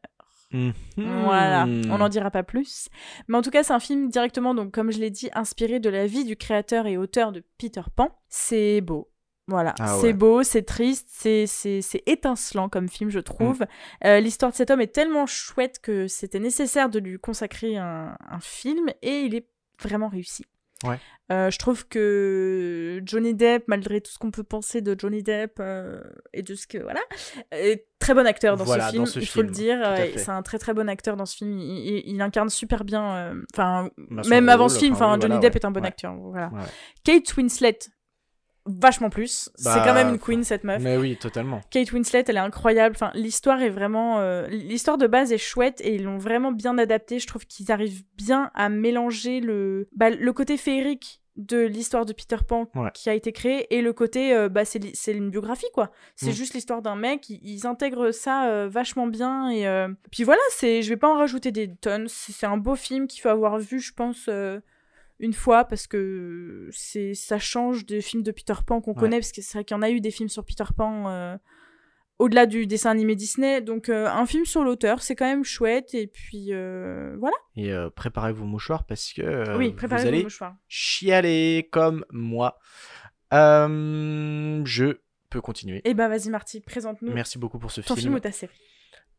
[0.52, 0.72] Mhm.
[0.96, 2.88] Voilà, on n'en dira pas plus.
[3.28, 5.90] Mais en tout cas, c'est un film directement, donc comme je l'ai dit, inspiré de
[5.90, 8.10] la vie du créateur et auteur de Peter Pan.
[8.28, 9.10] C'est beau.
[9.48, 13.60] Voilà, Ah c'est beau, c'est triste, c'est, c'est, c'est étincelant comme film, je trouve.
[13.60, 14.06] Mm.
[14.06, 18.16] Euh, l'histoire de cet homme est tellement chouette que c'était nécessaire de lui consacrer un,
[18.28, 19.46] un film et il est
[19.80, 20.44] vraiment réussi.
[20.84, 20.98] Ouais.
[21.32, 25.54] Euh, je trouve que Johnny Depp, malgré tout ce qu'on peut penser de Johnny Depp
[25.58, 26.00] euh,
[26.32, 27.00] et de ce que voilà,
[27.50, 29.04] est très bon acteur dans Voilà, ce film.
[29.04, 29.78] dans ce il faut le dire,
[30.16, 31.58] c'est un très très bon acteur dans ce film.
[31.58, 33.14] Il, il- il incarne super bien.
[33.16, 35.60] euh, Enfin, Bah, même avant rôle, ce film, enfin, Johnny voilà, Depp ouais.
[35.60, 35.88] est un bon Ouais.
[35.88, 36.14] acteur.
[36.16, 36.50] Voilà.
[37.04, 37.78] Kate Winslet,
[38.66, 39.48] vachement plus.
[39.64, 40.82] Bah, c'est quand même une queen cette meuf.
[40.82, 41.60] Mais oui, totalement.
[41.70, 42.94] Kate Winslet, elle est incroyable.
[42.96, 46.76] Enfin, l'histoire est vraiment, euh, l'histoire de base est chouette et ils l'ont vraiment bien
[46.78, 47.18] adapté.
[47.18, 52.14] Je trouve qu'ils arrivent bien à mélanger le, bah, le côté féerique de l'histoire de
[52.14, 52.88] Peter Pan Ouais.
[52.94, 54.80] qui a été créé et le côté, euh, bah, c'est,
[55.12, 55.90] une biographie quoi.
[56.14, 56.32] C'est Mm.
[56.32, 57.28] juste l'histoire d'un mec.
[57.28, 59.66] Ils, ils intègrent ça euh, vachement bien et
[60.10, 62.06] puis voilà, c'est, je vais pas en rajouter des tonnes.
[62.08, 64.30] C'est, c'est un beau film qu'il faut avoir vu, je pense.
[65.18, 68.98] Une fois parce que c'est ça change des films de Peter Pan qu'on Ouais.
[69.00, 71.08] connaît parce que c'est vrai qu'il y en a eu des films sur Peter Pan
[71.08, 71.36] euh,
[72.18, 75.94] au-delà du dessin animé Disney donc euh, un film sur l'auteur c'est quand même chouette
[75.94, 80.22] et puis euh, voilà Et préparez vos mouchoirs parce que oui vous préparez vos allez
[80.22, 82.58] mouchoirs chialer comme moi.
[83.32, 84.98] Je
[85.30, 85.80] peux continuer.
[85.84, 88.06] et ben vas-y Marty présente-nous Merci beaucoup pour ce ton film.
[88.08, 88.52] film ou ta série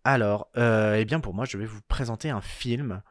[0.04, 3.02] Alors, eh bien pour moi, je vais vous présenter un film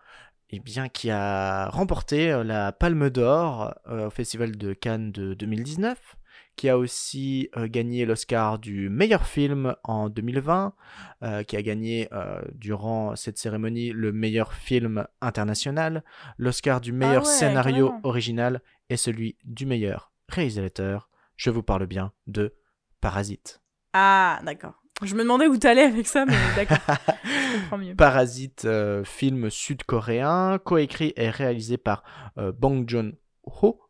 [0.50, 5.34] eh bien, qui a remporté euh, la Palme d'Or euh, au Festival de Cannes de
[5.34, 6.16] 2019,
[6.54, 10.74] qui a aussi euh, gagné l'Oscar du meilleur film en 2020,
[11.22, 12.08] euh, qui a gagné
[12.54, 16.04] durant cette cérémonie le meilleur film international,
[16.38, 21.08] l'Oscar du meilleur ouais, scénario original et celui du meilleur réalisateur.
[21.36, 22.54] Je vous parle bien de
[23.00, 23.60] Parasite.
[23.92, 26.78] ah d'accord je me demandais où t'allais avec ça mais d'accord
[27.24, 32.02] je comprends mieux Parasite, euh, film sud-coréen, coécrit et réalisé par
[32.38, 33.80] euh, Bong Joon-ho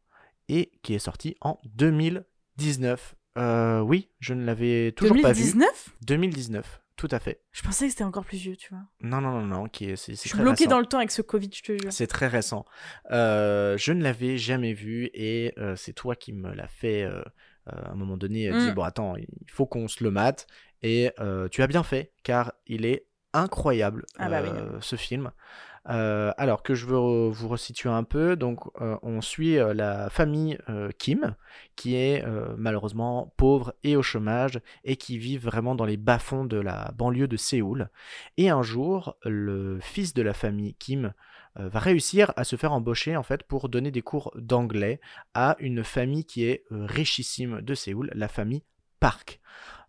[0.48, 3.14] et qui est sorti en 2019.
[3.38, 5.42] Euh, oui, je ne l'avais toujours pas vu.
[5.42, 7.42] 2019 2019, tout à fait.
[7.52, 9.96] je pensais que c'était encore plus vieux tu vois Non, non, non, non, qui est,
[9.96, 10.70] c'est, je suis récent.
[10.70, 12.64] dans le temps avec ce Covid je te jure C'est très récent.
[13.10, 17.22] Euh, je ne l'avais jamais vu et euh, c'est toi qui me l'as fait euh,
[17.66, 18.50] à un moment donné.
[18.50, 18.58] Mm.
[18.58, 20.46] Dit bon attends, il faut qu'on se le mate
[20.86, 24.94] et euh, tu as bien fait car il est incroyable Ah bah oui, euh, ce
[24.94, 25.32] film.
[25.88, 30.58] Euh, alors que je veux vous resituer un peu, donc on suit la famille
[30.98, 31.34] Kim,
[31.74, 32.24] qui est
[32.56, 37.28] malheureusement pauvre et au chômage, et qui vit vraiment dans les bas-fonds de la banlieue
[37.28, 37.88] de Séoul.
[38.36, 41.12] Et un jour, le fils de la famille Kim
[41.54, 45.00] va réussir à se faire embaucher en fait pour donner des cours d'anglais
[45.34, 48.64] à une famille qui est richissime de Séoul, la famille
[48.98, 49.40] Park.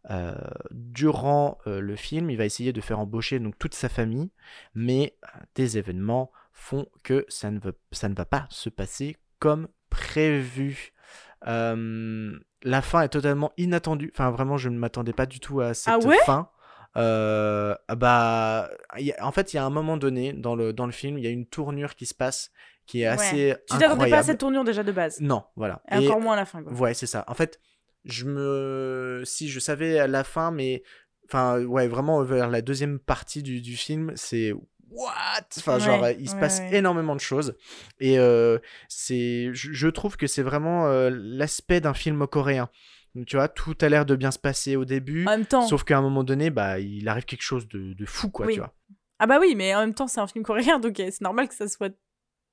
[0.10, 0.34] Euh,
[0.72, 4.32] durant euh, le film, il va essayer de faire embaucher donc toute sa famille,
[4.74, 9.17] mais euh, des événements font que ça ne, veut- ça ne va pas se passer
[9.39, 10.93] comme prévu.
[11.48, 14.12] Euh, la fin est totalement inattendue.
[14.13, 16.17] Enfin, vraiment, je ne m'attendais pas du tout à cette Ah ouais?
[16.26, 16.50] fin.
[16.96, 20.91] Euh, bah, a- en fait, il y a un moment donné dans le, dans le
[20.91, 22.52] film, il y a une tournure qui se passe
[22.88, 23.13] qui est Ouais.
[23.13, 25.20] assez Tu t'attendais pas à cette tournure déjà de base?
[25.22, 25.82] Non, voilà.
[25.91, 26.72] Et Et- encore moins à la fin, quoi.
[26.74, 27.24] Ouais, c'est ça.
[27.28, 27.60] En fait,
[28.08, 29.22] je me.
[29.26, 30.84] Si je savais à la fin, mais.
[31.26, 34.54] Enfin, ouais, vraiment vers la deuxième partie du, du film, c'est.
[34.89, 35.12] What?
[35.58, 36.78] Enfin, Ouais, genre, il se ouais, passe ouais.
[36.78, 37.56] énormément de choses.
[38.00, 39.50] Et euh, c'est.
[39.54, 42.70] Je, je trouve que c'est vraiment euh, l'aspect d'un film coréen.
[43.26, 45.26] Tu vois, tout a l'air de bien se passer au début.
[45.26, 45.65] En même temps.
[45.67, 48.54] Sauf qu'à un moment donné, bah, il arrive quelque chose de, de fou, quoi, Oui.
[48.54, 48.74] tu vois.
[49.20, 51.48] Ah bah oui, mais en même temps, c'est un film coréen, donc euh, c'est normal
[51.48, 51.91] que ça soit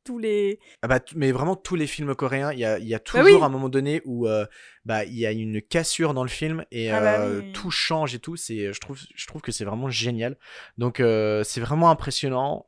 [0.05, 0.59] tous les.
[0.83, 3.25] Ah bah, mais vraiment, tous les films coréens, il y a, y a Bah toujours
[3.41, 3.43] oui.
[3.45, 4.47] un moment donné où euh,
[4.85, 7.53] bah, il y a une cassure dans le film et Ah bah euh, oui.
[7.53, 8.37] tout change et tout.
[8.37, 10.37] C'est, je, trouve, je trouve que c'est vraiment génial.
[10.79, 12.67] Donc, euh, c'est vraiment impressionnant.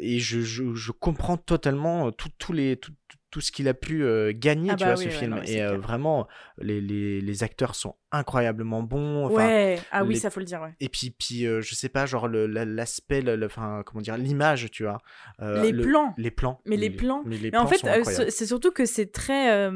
[0.00, 2.92] et je, je, je comprends totalement tout, tous les, tout,
[3.30, 5.34] tout- ce qu'il a pu euh, gagner, Ah tu bah vois, oui, ce ouais, film.
[5.36, 6.26] non, et euh, vraiment,
[6.58, 9.28] les, les, les acteurs sont incroyablement bons.
[9.30, 10.74] Ouais, ah oui, les- ça faut le dire, ouais.
[10.80, 14.98] Et puis, puis euh, je sais pas, genre l'aspect, enfin, comment dire, l'image, tu vois.
[15.40, 16.14] Les le- plans.
[16.16, 16.60] Les plans.
[16.66, 17.22] Mais les plans.
[17.26, 19.68] Mais, les Mais en plans fait, c'est surtout que c'est très.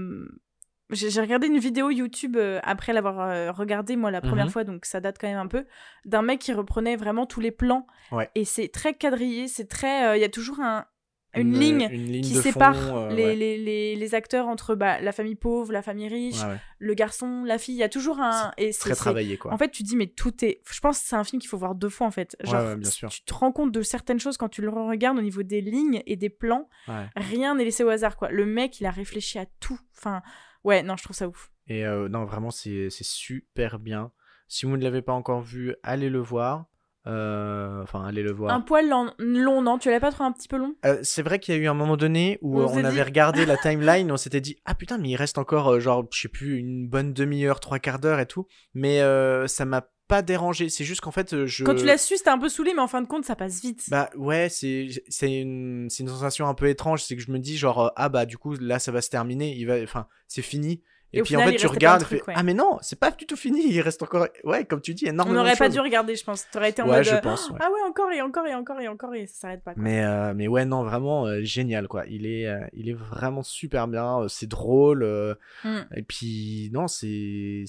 [0.92, 4.50] J'ai regardé une vidéo YouTube après l'avoir regardé moi la première Mhm.
[4.50, 5.64] fois, donc ça date quand même un peu,
[6.04, 7.86] d'un mec qui reprenait vraiment tous les plans.
[8.10, 8.28] Ouais.
[8.34, 10.18] Et c'est très quadrillé, c'est très.
[10.18, 10.86] Il y a toujours un,
[11.34, 13.36] une, ligne une ligne qui fond, sépare euh, les, ouais.
[13.36, 16.56] les, les, les acteurs entre bah, la famille pauvre, la famille riche, Ouais, ouais.
[16.78, 17.74] le garçon, la fille.
[17.74, 18.52] Il y a toujours un.
[18.58, 19.52] Et c'est- Très travaillé, quoi.
[19.52, 20.60] En fait, tu dis, mais tout est.
[20.70, 22.36] Je pense que c'est un film qu'il faut voir deux fois, en fait.
[22.42, 23.08] Genre, bien sûr.
[23.10, 26.02] tu te rends compte de certaines choses quand tu le regardes au niveau des lignes
[26.06, 26.68] et des plans.
[27.16, 28.30] Rien n'est laissé au hasard, quoi.
[28.30, 29.78] Le mec, il a réfléchi à tout.
[29.96, 30.22] Enfin,
[30.64, 31.50] ouais, non, je trouve ça ouf.
[31.68, 34.10] Et euh, non, vraiment, c'est c'est super bien.
[34.48, 36.66] Si vous ne l'avez pas encore vu, allez le voir.
[37.06, 38.54] Euh, Enfin, allez le voir.
[38.54, 40.74] Un poil long, long, non Tu l'avais pas trouvé un petit peu long?
[40.84, 42.96] Euh, c'est vrai qu'il y a eu un moment donné où On euh, on avait
[42.96, 46.04] dit- regardé la timeline, on s'était dit ah putain mais il reste encore euh, genre
[46.12, 49.86] je sais plus une bonne demi-heure, trois quarts d'heure et tout, mais euh, ça m'a
[50.08, 50.68] pas dérangé.
[50.68, 52.88] C'est juste qu'en fait je Quand tu l'as su, c'était un peu saoulé, mais en
[52.88, 53.84] fin de compte, ça passe vite.
[53.90, 57.38] bah ouais c'est c'est une c'est une sensation un peu étrange, c'est que je me
[57.38, 60.42] dis genre ah bah du coup là ça va se terminer, il va enfin c'est
[60.42, 60.82] fini.
[61.12, 62.34] Et, puis final, en fait tu regardes, trucs, ouais.
[62.36, 65.06] ah mais non c'est pas du tout fini, il reste encore ouais comme tu dis
[65.06, 66.46] On énormément de n'aurait pas dû regarder, je pense.
[66.52, 67.04] T'aurais été en Ouais mode.
[67.04, 67.50] je euh, pense.
[67.50, 67.56] ouais.
[67.60, 69.74] Ah ouais, encore et encore et encore et encore et ça s'arrête pas.
[69.74, 69.82] quoi.
[69.82, 72.04] Mais, euh, mais ouais, non, vraiment euh, génial, quoi.
[72.08, 74.26] Il est, euh, il est vraiment super bien.
[74.28, 75.02] c'est drôle.
[75.02, 75.78] euh, Mm.
[75.96, 77.64] et puis, non, c'est.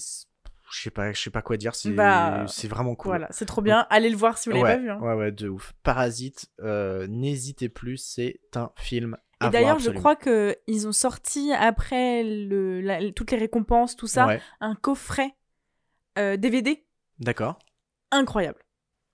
[0.74, 1.74] Je sais pas, je sais pas quoi dire.
[1.74, 3.10] C'est Bah, c'est vraiment cool.
[3.10, 3.86] Voilà, c'est trop bien.
[3.90, 4.90] Allez le voir si vous l'avez ouais, pas vu.
[4.90, 4.98] hein.
[5.02, 5.74] ouais, ouais, de ouf.
[5.82, 11.52] Parasite, euh, n'hésitez plus, c'est un film Et d'ailleurs, je crois que ils ont sorti
[11.52, 15.34] après le, la- toutes les récompenses, tout ça, Ouais, un coffret
[16.18, 16.84] euh, DVD
[17.18, 17.58] d'accord.
[18.10, 18.58] incroyable.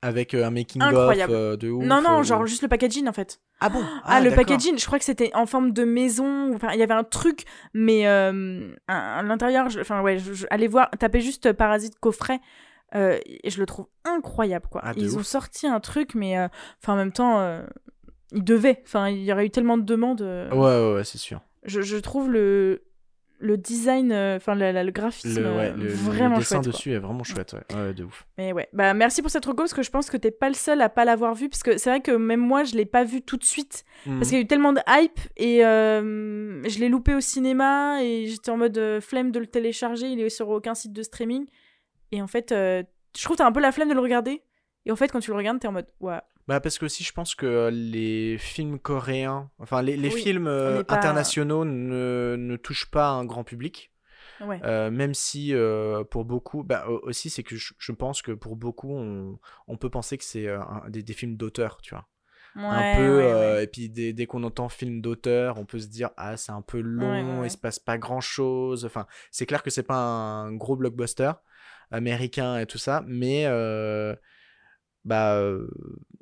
[0.01, 1.33] Avec euh, un making Incroyable.
[1.35, 1.85] of de ouf.
[1.85, 3.41] non, non, euh, genre juste le packaging en fait.
[3.61, 3.83] Ah bon?
[4.05, 4.45] Ah, le d'accord.
[4.47, 6.55] packaging, je crois que c'était en forme de maison.
[6.55, 10.33] Enfin, il y avait un truc, mais euh, à, à l'intérieur, je- enfin ouais, je,
[10.35, 12.39] je- allez voir, tapez juste Parasite coffret.
[12.95, 14.81] euh, et je le trouve incroyable quoi.
[14.85, 16.47] Ah, ils ont sorti un truc, mais euh,
[16.81, 17.41] enfin en même temps,
[18.33, 18.81] ils devaient.
[18.85, 20.23] Enfin, il y aurait eu tellement de demandes.
[20.23, 21.41] euh, Ouais, ouais, ouais, c'est sûr.
[21.65, 22.83] je, je trouve le
[23.41, 26.57] le design, euh, enfin la- la- le graphisme, Le, ouais, euh, le, le vraiment dessin
[26.57, 26.65] chouette.
[26.65, 26.73] quoi.
[26.73, 27.77] dessus est vraiment chouette, ouais.
[27.77, 28.27] Ouais, de ouf.
[28.37, 30.57] Mais ouais, bah merci pour cette reco parce que je pense que t'es pas le
[30.57, 33.05] seul à pas l'avoir vu parce que c'est vrai que même moi je l'ai pas
[33.05, 34.17] vu tout de suite Mhm.
[34.19, 38.03] parce qu'il y a eu tellement de hype et euh, je l'ai loupé au cinéma
[38.03, 41.03] et j'étais en mode euh, flemme de le télécharger, il est sur aucun site de
[41.05, 41.47] streaming
[42.11, 42.83] et en fait euh,
[43.17, 44.43] je trouve que t'as un peu la flemme de le regarder
[44.85, 47.05] et en fait quand tu le regardes t'es en mode ouais Bah parce que aussi
[47.05, 51.65] je pense que euh, les films coréens, enfin les, les Oui, films euh, pas- internationaux
[51.67, 53.93] ne, ne touchent pas un grand public.
[54.41, 58.23] ouais Euh, même si euh, pour beaucoup, bah, au- aussi c'est que je, je pense
[58.23, 61.95] que pour beaucoup on, on peut penser que c'est euh, des, des films d'auteur, tu
[61.95, 62.09] vois.
[62.71, 66.11] un peu, ouais, et puis dès, dès qu'on entend film d'auteur, on peut se dire
[66.17, 68.85] ah c'est un peu long, il se passe pas grand chose.
[68.85, 71.33] Enfin c'est clair que c'est pas un gros blockbuster
[71.91, 73.47] américain et tout ça, mais
[75.09, 75.67] bah euh,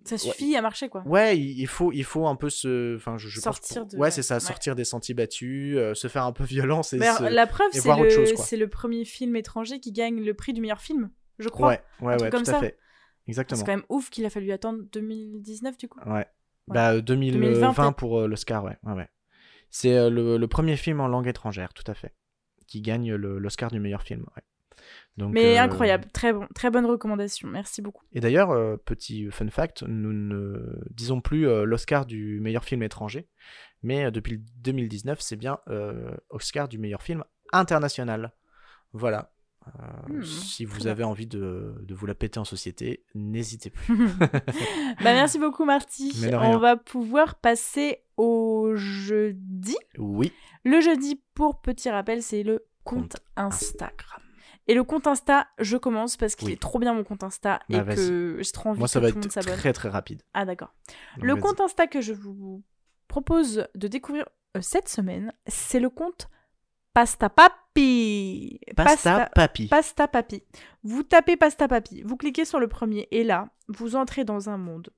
[0.05, 2.94] ça suffit à marcher quoi Ouais, il faut, il faut un peu se.
[2.96, 4.40] Enfin, je, je pense Sortir de- Ouais, c'est ça, ouais.
[4.40, 7.68] sortir des sentiers battus, euh, se faire un peu violence et alors, se- la preuve
[7.72, 8.44] c'est voir autre chose, le quoi.
[8.44, 11.81] c'est le premier film étranger qui gagne le prix du meilleur film je crois Ouais,
[12.01, 12.61] ouais, un ouais, truc tout comme à ça.
[12.61, 12.79] fait.
[13.27, 13.59] exactement.
[13.59, 15.99] C'est quand même ouf qu'il a fallu attendre 2019 du coup.
[16.09, 16.25] Ouais.
[16.68, 17.96] Bah, euh, 2020, 2020, peut-être.
[17.96, 18.77] pour euh, l'Oscar, ouais.
[18.85, 19.09] ouais, ouais.
[19.70, 22.14] C'est euh, le, le premier film en langue étrangère, tout à fait,
[22.66, 24.22] qui gagne le- l'Oscar du meilleur film.
[24.37, 24.42] ouais.
[25.16, 27.49] Donc, Mais euh, incroyable, très bon, très bonne recommandation.
[27.49, 28.05] Merci beaucoup.
[28.12, 32.83] Et d'ailleurs, euh, petit fun fact, nous ne disons plus euh, l'Oscar du meilleur film
[32.83, 33.29] étranger,
[33.83, 35.59] mais depuis le 2019, c'est bien
[36.31, 38.33] Oscar du meilleur film international.
[38.92, 39.33] Voilà.
[40.09, 40.92] Hmm, si vous bien.
[40.92, 43.81] avez envie de, de vous la péter en société, n'hésitez pas.
[45.03, 46.12] bah, merci beaucoup Marty.
[46.33, 49.77] On va pouvoir passer au jeudi.
[49.99, 50.33] Oui.
[50.64, 53.90] Le jeudi, pour petit rappel, c'est le compte Compte Insta.
[54.68, 56.55] Et le compte Insta, je commence parce qu'il Oui.
[56.55, 57.96] est trop bien mon compte Insta Bah, et vas-y.
[57.96, 60.22] que j'ai trop envie Moi, que ça va tout le monde être très très rapide.
[60.35, 60.74] Ah d'accord.
[61.20, 62.62] Le compte Insta que je vous
[63.09, 64.26] propose de découvrir
[64.57, 66.29] euh, cette semaine, c'est le compte
[66.94, 68.59] Pasta Papi.
[68.76, 69.68] Pasta Papi.
[69.68, 70.42] Pasta Papi.
[70.83, 74.57] Vous tapez Pasta Papi, vous cliquez sur le premier et là, vous entrez dans un
[74.57, 74.90] monde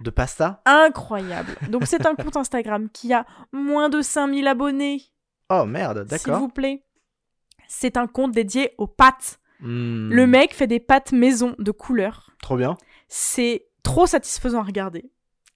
[0.00, 0.62] De pasta?
[0.64, 1.54] incroyable.
[1.68, 5.02] Donc c'est un compte Instagram qui a moins de 5000 abonnés,
[5.50, 6.40] Oh merde, s'il d'accord.
[6.40, 6.82] vous plaît.
[7.68, 9.40] C'est un compte dédié aux pâtes.
[9.60, 12.30] Hmm, Le mec fait des pâtes maison de couleur.
[12.42, 12.76] Trop bien.
[13.08, 15.04] C'est trop satisfaisant à regarder.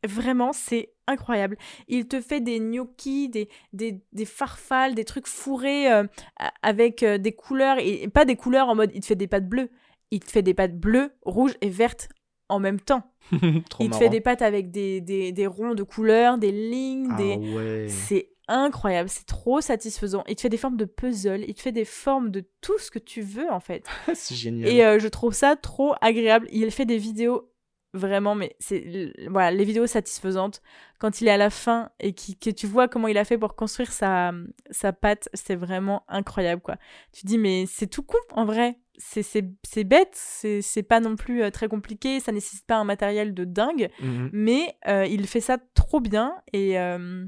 [0.07, 1.59] Vraiment, c'est incroyable.
[1.89, 6.05] Il te fait des gnocchis, des, des, des farfales, des trucs fourrés euh,
[6.63, 9.49] avec euh, des couleurs, et, pas des couleurs en mode il te fait des pâtes
[9.49, 9.69] bleues.
[10.11, 12.09] Il te fait des pâtes bleues, rouges et vertes
[12.49, 13.03] en même temps.
[13.31, 13.99] Trop il te marrant.
[13.99, 17.37] fait des pâtes avec des, des, des ronds de couleurs, des lignes, Ah des...
[17.37, 17.87] ouais.
[17.89, 20.25] C'est incroyable, c'est trop satisfaisant.
[20.29, 22.91] Il te fait des formes de puzzle, il te fait des formes de tout ce
[22.91, 23.85] que tu veux en fait.
[24.15, 24.69] c'est génial.
[24.69, 26.47] Et euh, je trouve ça trop agréable.
[26.53, 27.47] Il fait des vidéos
[27.93, 30.63] vraiment, mais c'est voilà, les vidéos satisfaisantes
[31.01, 33.37] quand il est à la fin et qui, que tu vois comment il a fait
[33.39, 34.33] pour construire sa,
[34.71, 36.77] sa pâte, c'est vraiment incroyable quoi.
[37.13, 38.79] Tu dis mais c'est tout con en vrai.
[39.03, 42.77] C'est, c'est, c'est bête, c'est, c'est pas non plus euh, très compliqué, ça nécessite pas
[42.77, 44.29] un matériel de dingue, Mhm.
[44.35, 47.25] mais euh, il fait ça trop bien et euh,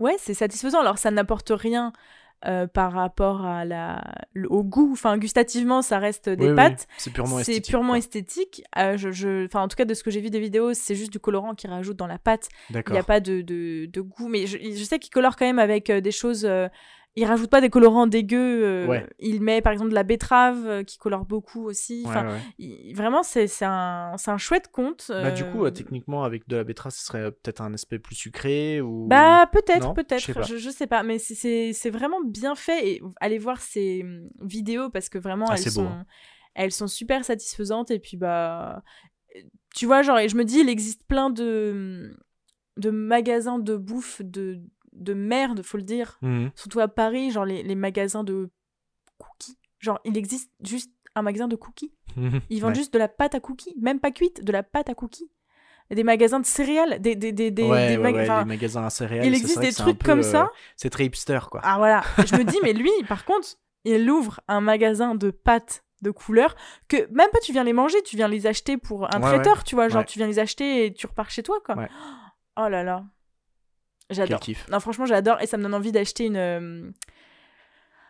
[0.00, 0.80] ouais, c'est satisfaisant.
[0.80, 1.92] Alors ça n'apporte rien
[2.44, 4.04] euh, par rapport à la,
[4.34, 7.68] le- au goût, enfin gustativement ça reste des Oui, oui, pâtes, C'est purement c'est esthétique.
[7.70, 7.98] purement quoi.
[7.98, 8.62] esthétique.
[8.78, 10.94] Euh, je, je- enfin, en tout cas, de ce que j'ai vu des vidéos, c'est
[10.94, 12.48] juste du colorant qu'il rajoute dans la pâte.
[12.70, 14.28] Il n'y a pas de, de, de goût.
[14.28, 16.46] Mais je, je sais qu'il colore quand même avec euh, des choses.
[17.16, 18.64] Il rajoute pas des colorants dégueux.
[18.64, 19.06] euh, Ouais.
[19.18, 22.02] Il met par exemple de la betterave euh, qui colore beaucoup aussi.
[22.04, 22.40] Ouais, Enfin, ouais.
[22.58, 25.06] il- vraiment, c'est un, chouette conte.
[25.08, 28.14] Bah, du coup, euh, techniquement, avec de la betterave, ce serait peut-être un aspect plus
[28.14, 29.06] sucré ou.
[29.08, 33.60] Bah peut-être, peut-être, je, je sais pas, mais c'est- vraiment bien fait et allez voir
[33.60, 36.04] ces hum, vidéos parce que vraiment Ah, elles beau, hein.
[36.54, 38.82] elles sont super satisfaisantes et puis bah
[39.74, 41.70] tu vois genre et je me dis il existe plein de
[42.10, 42.16] hum,
[42.76, 44.60] de magasins de bouffe de
[44.96, 46.50] de merde, faut le dire, Mhm.
[46.54, 48.50] surtout à Paris, genre les, les magasins de
[49.18, 49.58] cookies.
[49.78, 51.92] Genre il existe juste un magasin de cookies.
[52.50, 52.74] Ils vendent Ouais.
[52.76, 55.30] juste de la pâte à cookies, même pas cuite, de la pâte à cookies.
[55.90, 59.26] Des magasins de céréales, des des des des, ouais, ouais, magasins à céréales.
[59.26, 60.50] il existe des trucs peu, comme euh, ça.
[60.76, 61.60] C'est très hipster, quoi.
[61.62, 63.48] Ah voilà, je me dis, mais lui, par contre,
[63.84, 66.56] il ouvre un magasin de pâtes de couleurs
[66.88, 69.62] que même pas tu viens les manger, tu viens les acheter pour un Ouais, traiteur,
[69.62, 70.06] tu vois, genre Ouais.
[70.06, 71.76] tu viens les acheter et tu repars chez toi, quoi.
[72.58, 73.04] Oh là là,
[74.10, 74.40] j'adore.
[74.70, 76.90] Non, franchement, j'adore et ça me donne envie d'acheter une euh,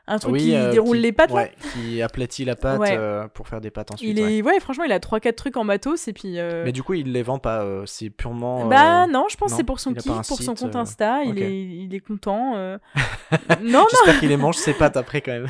[0.08, 1.30] un truc Oui, qui euh, déroule qui- les pâtes.
[1.30, 1.36] là.
[1.36, 2.96] ouais, qui aplatit la pâte Ouais.
[2.96, 4.08] euh, pour faire des pâtes ensuite.
[4.08, 4.36] Il ouais.
[4.36, 6.82] est ouais, franchement, il a 3 4 trucs en matos et puis euh, Mais du
[6.82, 7.62] coup, il les vend pas.
[7.62, 8.66] euh, c'est purement.
[8.66, 11.22] Bah euh, non, je pense que c'est pour son kiff, pour son compte euh, Insta,
[11.24, 12.54] il est il est content.
[12.56, 12.78] euh.
[13.62, 15.48] non, non, J'espère qu'il les mange ses pâtes après quand même.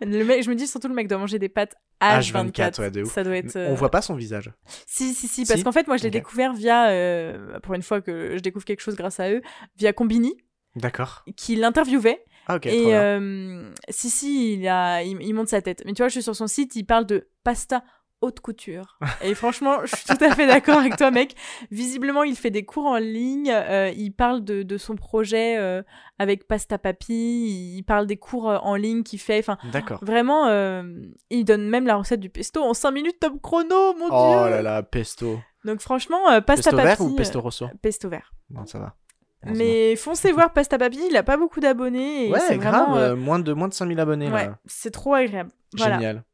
[0.00, 2.50] le mec, je me dis surtout le mec doit manger des pâtes H24.
[2.52, 3.12] H24, ouais, de ouf.
[3.12, 3.54] Ça doit être.
[3.56, 4.50] On euh, voit pas son visage.
[4.86, 7.82] Si, si, si, parce Si qu'en fait, moi, je l'ai découvert via, euh, pour une
[7.82, 9.42] fois que je découvre quelque chose grâce à eux,
[9.76, 10.34] via Combini,
[10.76, 11.24] D'accord.
[11.36, 12.24] qui l'interviewait.
[12.50, 12.66] Ah ok.
[12.66, 15.82] et euh, si, si, il, a, il, il monte sa tête.
[15.86, 17.82] Mais tu vois, je suis sur son site, il parle de pasta
[18.22, 18.98] haute couture.
[19.24, 21.34] Et franchement, je suis tout à fait d'accord avec toi, mec.
[21.70, 23.50] Visiblement, il fait des cours en ligne.
[23.50, 25.82] euh, il parle de, de son projet euh,
[26.18, 27.74] avec Pasta Papi.
[27.78, 29.38] Il parle des cours euh, en ligne qu'il fait.
[29.38, 30.04] Enfin, D'accord.
[30.04, 30.82] vraiment, euh,
[31.30, 34.50] il donne même la recette du pesto en 5 minutes top chrono, mon Oh dieu.
[34.50, 35.40] là là, pesto.
[35.64, 36.82] Donc franchement, Pasta Pesto Papi.
[36.88, 37.68] vert ou pesto rosso?
[37.82, 38.32] Pesto vert.
[38.50, 38.96] Non, ça va.
[39.44, 42.28] Mais foncez voir Pasta il a pas beaucoup d'abonnés.
[42.28, 42.74] et Ouais, c'est grave.
[42.74, 44.30] vraiment, euh, euh, moins, de, moins de 5000 abonnés.
[44.30, 44.58] ouais, là.
[44.66, 45.50] c'est trop agréable.
[45.76, 45.94] Voilà.
[45.96, 46.24] Génial.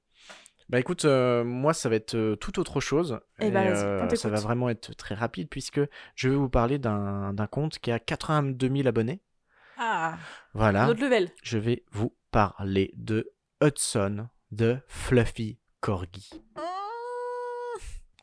[0.69, 3.21] Bah écoute, euh, moi ça va être euh, tout autre chose.
[3.39, 5.81] Eh bah, vas-y, on ça va vraiment être très rapide puisque
[6.17, 9.21] je vais vous parler d'un d'un compte qui a 82 000 abonnés.
[9.79, 10.17] Ah,
[10.55, 10.87] Voilà.
[10.87, 11.29] notre level.
[11.45, 13.31] Je vais vous parler de
[13.63, 16.31] Hudson de Fluffy Corgi.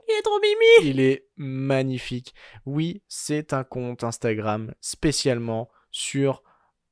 [0.08, 0.90] Il est trop mimi.
[0.90, 2.34] Il est magnifique.
[2.66, 6.44] Oui, c'est un compte Instagram spécialement sur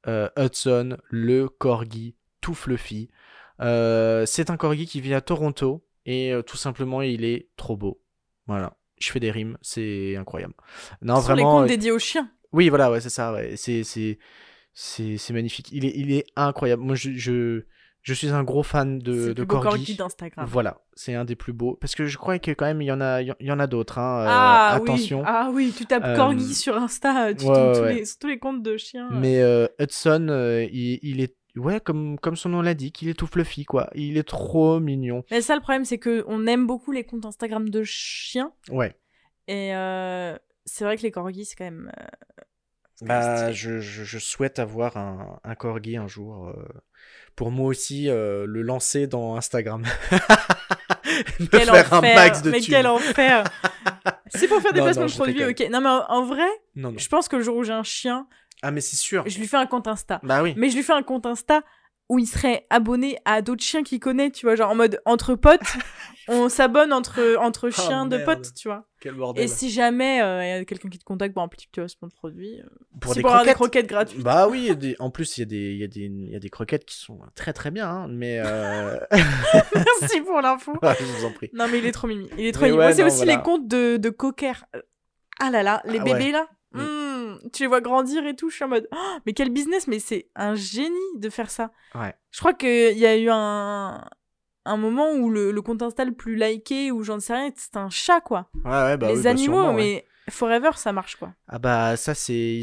[0.07, 3.09] euh, Hudson, le corgi tout fluffy.
[3.59, 5.85] Euh, c'est un corgi qui vit à Toronto.
[6.05, 8.01] et euh, tout simplement il est trop beau.
[8.47, 10.55] Voilà, je fais des rimes, c'est incroyable.
[11.01, 11.59] Non, Ce sont les vraiment.
[11.59, 12.31] comptes dédiés aux chiens.
[12.51, 13.31] Oui, voilà, ouais, c'est ça.
[13.33, 13.55] Ouais.
[13.55, 14.17] C'est, c'est,
[14.73, 15.69] c'est, c'est magnifique.
[15.71, 16.81] Il est, il est incroyable.
[16.81, 17.65] Moi, je, je,
[18.01, 19.95] je suis un gros fan de, le de plus beau corgi.
[19.95, 20.45] d'Instagram.
[20.49, 21.75] Voilà, c'est un des plus beaux.
[21.79, 23.67] Parce que je crois que quand même, il y en a, il y en a
[23.67, 23.99] d'autres.
[23.99, 24.23] Hein.
[24.23, 25.19] euh, Ah attention.
[25.19, 28.05] oui, ah oui, tu tapes Euh, corgi sur Insta, tu ouais, tombes ouais, tous les,
[28.05, 29.09] sur tous les comptes de chiens.
[29.11, 33.13] Mais euh, Hudson, euh, il, il est, ouais, comme, comme son nom l'indique, il est
[33.13, 33.89] tout fluffy, quoi.
[33.93, 35.23] Il est trop mignon.
[35.29, 38.51] Mais ça, le problème, c'est que on aime beaucoup les comptes Instagram de chiens.
[38.71, 38.95] Ouais.
[39.47, 40.35] Et euh,
[40.65, 41.91] c'est vrai que les corgis, c'est quand même.
[41.99, 42.43] euh,
[43.03, 46.47] Bah, je, je, je souhaite avoir un, un corgi un jour.
[46.49, 46.53] euh,
[47.35, 49.83] pour moi aussi, euh, le lancer dans Instagram.
[51.39, 52.73] Me Quel faire un enfer, max de mais thunes.
[52.75, 53.43] quel enfer
[54.27, 55.67] C'est pour faire des Non, placements non, de produits, ok.
[55.71, 56.93] Non, mais en, en vrai, non.
[56.97, 58.27] je pense que le jour où j'ai un chien,
[58.61, 59.23] Ah, mais c'est sûr.
[59.27, 60.19] je lui fais un compte Insta.
[60.23, 60.53] Bah oui.
[60.55, 61.63] Mais je lui fais un compte Insta
[62.11, 65.33] où il serait abonné à d'autres chiens qu'il connaît, tu vois, genre en mode entre
[65.35, 65.61] potes,
[66.27, 68.85] on s'abonne entre, entre chiens de potes, tu vois.
[68.99, 69.45] Quel bordel.
[69.45, 72.09] Et si jamais euh, il y a quelqu'un qui te contacte pour un petit placement
[72.09, 72.65] de produit, euh,
[72.99, 73.87] pour des pour avoir des croquettes.
[73.87, 74.21] gratuites.
[74.21, 76.35] Bah oui, il y a des- en plus, il y, a des, il, y y
[76.35, 78.41] a des croquettes qui sont très très bien, hein, mais.
[78.45, 78.99] euh,
[80.01, 80.73] Merci pour l'info.
[80.83, 81.49] je vous en prie.
[81.53, 82.29] Non, mais il est trop mimi.
[82.37, 82.79] Il est trop Mais mimi.
[82.79, 83.37] ouais, Moi, c'est aussi voilà.
[83.37, 84.65] les comptes de, de cocker.
[85.39, 86.31] Ah là là, les Ah bébés ouais.
[86.33, 86.47] là.
[86.73, 86.79] Mm.
[87.53, 88.49] Tu les vois grandir et tout.
[88.49, 91.71] Je suis en mode, Oh, mais quel business, mais c'est un génie de faire ça.
[91.95, 92.13] Ouais.
[92.31, 94.05] Je crois qu'il y a eu un,
[94.65, 97.77] un moment où le, le compte Insta le plus liké, ou j'en sais rien, c'est
[97.77, 98.49] un chat quoi.
[98.63, 101.33] Ouais, ouais, bah les oui, bah animaux, sûrement, mais forever ça marche quoi.
[101.47, 102.61] Ah bah ça, c'est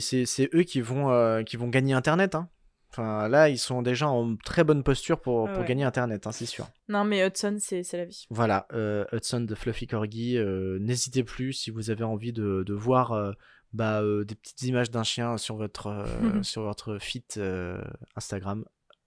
[0.55, 2.35] eux qui vont, euh, qui vont gagner Internet.
[2.35, 2.49] Hein.
[2.91, 5.67] Enfin, là, ils sont déjà en très bonne posture pour, pour ouais.
[5.67, 6.67] gagner Internet, hein, c'est sûr.
[6.89, 8.27] Non, mais Hudson, c'est c'est la vie.
[8.31, 12.75] Voilà, euh, Hudson de Fluffy Corgi, euh, n'hésitez plus si vous avez envie de, de
[12.75, 13.35] voir
[13.73, 17.83] bah, euh, des petites images d'un chien sur votre, euh, sur votre feed euh,
[18.17, 18.65] Instagram,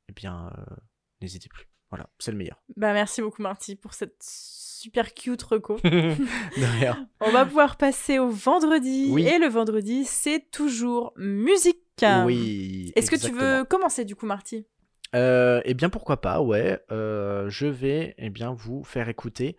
[0.10, 0.76] eh bien, euh,
[1.22, 1.68] n'hésitez plus.
[1.90, 2.62] Voilà, c'est le meilleur.
[2.78, 5.78] Bah, merci beaucoup, Marty, pour cette super cute reco.
[7.20, 9.10] On va pouvoir passer au vendredi.
[9.12, 9.28] Oui.
[9.28, 11.80] Et le vendredi, c'est toujours musique.
[12.26, 12.92] Oui.
[12.96, 14.66] Est-ce que tu veux commencer du coup, Marty?
[15.14, 16.80] Euh, eh bien, pourquoi pas, ouais.
[16.92, 19.58] Euh, je vais eh bien, vous faire écouter,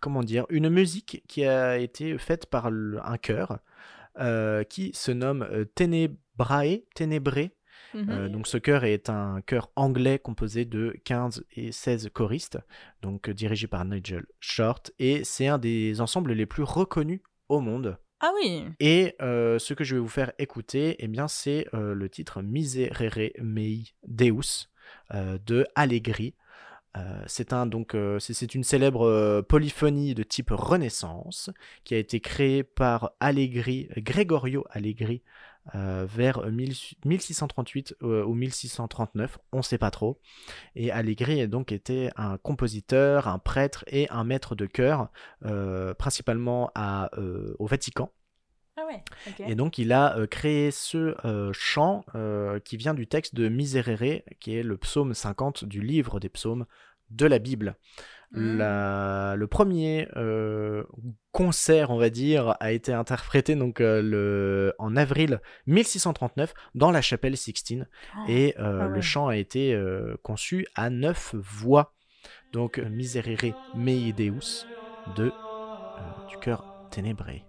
[0.00, 3.58] comment dire, une musique qui a été faite par un chœur
[4.18, 7.56] euh, qui se nomme euh, Tenebrae, Ténébré.
[7.94, 8.10] Mhm.
[8.10, 12.58] Euh, donc ce chœur est un chœur anglais composé de 15 et 16 choristes,
[13.02, 17.98] donc dirigé par Nigel Short, et c'est un des ensembles les plus reconnus au monde.
[18.24, 18.64] Ah oui.
[18.78, 22.40] Et euh, ce que je vais vous faire écouter, eh bien, c'est euh, le titre
[22.40, 24.68] Miserere mei Deus
[25.12, 26.36] euh, de Allegri.
[26.96, 28.18] Euh, c'est donc euh,
[28.54, 31.50] une célèbre euh, polyphonie de type Renaissance
[31.84, 35.22] qui a été créée par Allegri, Gregorio Allegri
[35.74, 36.74] vers 1000
[37.04, 40.20] 1638 euh, ou 1639, on ne sait pas trop.
[40.74, 45.12] Et Allegri a donc été un compositeur, un prêtre et un maître de chœur,
[45.98, 46.72] principalement
[47.58, 48.10] au Vatican.
[48.76, 49.02] Ah ouais.
[49.46, 53.48] Et donc il a euh, créé ce euh, chant euh, qui vient du texte de
[53.48, 56.64] Miserere, qui est le psaume 50 du livre des psaumes
[57.10, 57.76] de la Bible.
[58.32, 58.56] Mm.
[58.56, 60.08] La- le premier
[61.32, 67.36] concert, on va dire, a été interprété donc le, en avril 1639 dans la chapelle
[67.36, 68.20] Sixtine Oh.
[68.28, 69.78] et ah le chant a été
[70.22, 71.94] conçu à neuf voix.
[72.52, 74.64] Donc Miserere mei Deus
[75.16, 75.30] de,
[76.30, 77.44] du cœur ténébré.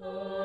[0.00, 0.37] Donc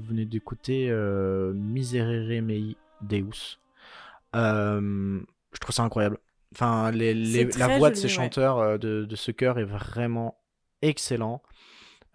[0.00, 3.58] vous venez d'écouter euh, Miserere mei Deus.
[4.36, 5.20] Euh,
[5.52, 6.18] je trouve ça incroyable.
[6.54, 9.64] Enfin, les, les- C'est la voix de ces chanteurs euh, de, de ce chœur est
[9.64, 10.38] vraiment
[10.82, 11.42] excellent.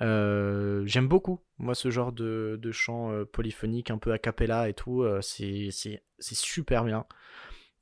[0.02, 4.68] Euh, J'aime beaucoup, moi, ce genre de, de chant euh, polyphonique, un peu a cappella
[4.70, 5.06] et tout.
[5.22, 5.70] c'est
[6.20, 7.06] super bien.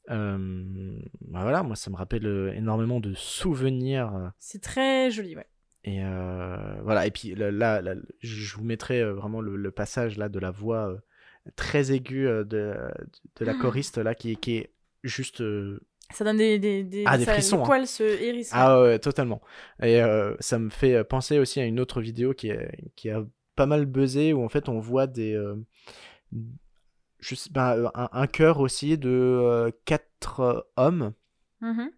[0.10, 4.32] Euh, bah voilà, moi, ça me rappelle énormément de souvenirs.
[4.38, 5.48] C'est très joli, ouais.
[5.84, 9.72] Et euh, voilà, et puis là, là, là, je vous mettrai euh, vraiment le, le
[9.72, 10.98] passage là de la voix euh,
[11.56, 12.46] très aiguë de,
[13.36, 13.62] de la Ah.
[13.62, 14.72] choriste là qui, est- qui est
[15.04, 15.44] juste.
[16.12, 17.66] Ça donne des, des, des, Ah, des ça- frissons, Le hein.
[17.66, 18.52] poil se hérisse.
[18.54, 19.42] Ah ouais, totalement.
[19.82, 23.26] Et euh, ça me fait penser aussi à une autre vidéo qui, est, qui a
[23.56, 25.34] pas mal buzzé où en fait on voit des.
[25.34, 25.56] euh,
[27.20, 31.14] je sais, bah, un, un chœur aussi de euh, quatre hommes.
[31.62, 31.90] Mhm.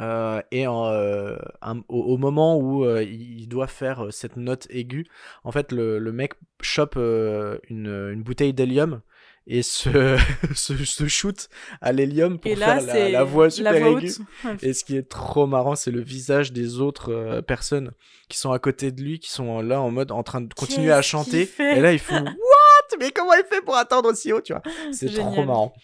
[0.00, 4.36] Euh, et en, euh, un- au, au moment où euh, il doit faire euh, cette
[4.36, 5.06] note aiguë,
[5.42, 9.00] en fait, le, le mec chope euh, une, une bouteille d'hélium
[9.46, 10.18] et se,
[10.54, 11.48] se, se shoot
[11.80, 14.12] à l'hélium pour là, faire la, voix super aiguë.
[14.44, 14.62] haute.
[14.62, 17.92] Et ce qui est trop marrant, c'est le visage des autres personnes
[18.28, 20.90] qui sont à côté de lui, qui sont là en mode en train de continuer
[20.92, 21.48] à chanter.
[21.58, 22.22] Et là, ils font
[23.00, 25.74] Mais comment il fait pour attendre aussi haut, tu vois C'est trop marrant.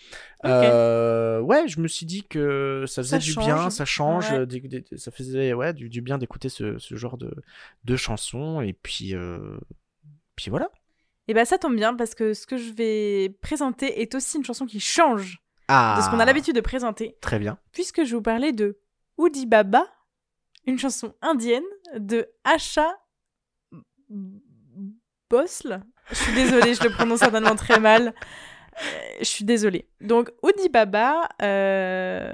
[0.45, 3.45] Euh, ouais, je me suis dit que ça faisait Ça du change.
[3.47, 4.47] bien, ça change, Ouais.
[4.47, 7.33] des- des- ça faisait ouais, du, du bien d'écouter ce, ce genre de,
[7.85, 8.61] de chansons.
[8.61, 9.57] Et puis, euh,
[10.37, 10.71] puis voilà.
[11.29, 14.45] Et bah ça tombe bien parce que ce que je vais présenter est aussi une
[14.45, 15.39] chanson qui change
[15.69, 17.59] Ah, de ce qu'on a l'habitude de présenter, Très bien.
[17.71, 18.81] puisque je vais vous parler de
[19.19, 19.87] Oudi Baba,
[20.67, 21.63] une chanson indienne
[21.97, 22.93] de Asha
[25.31, 25.83] Bosle.
[26.11, 28.09] Je suis désolée, je le prononce certainement très mal.
[28.09, 28.85] Euh,
[29.21, 29.89] Je suis désolée.
[30.01, 32.33] Donc, Oudi Baba, euh,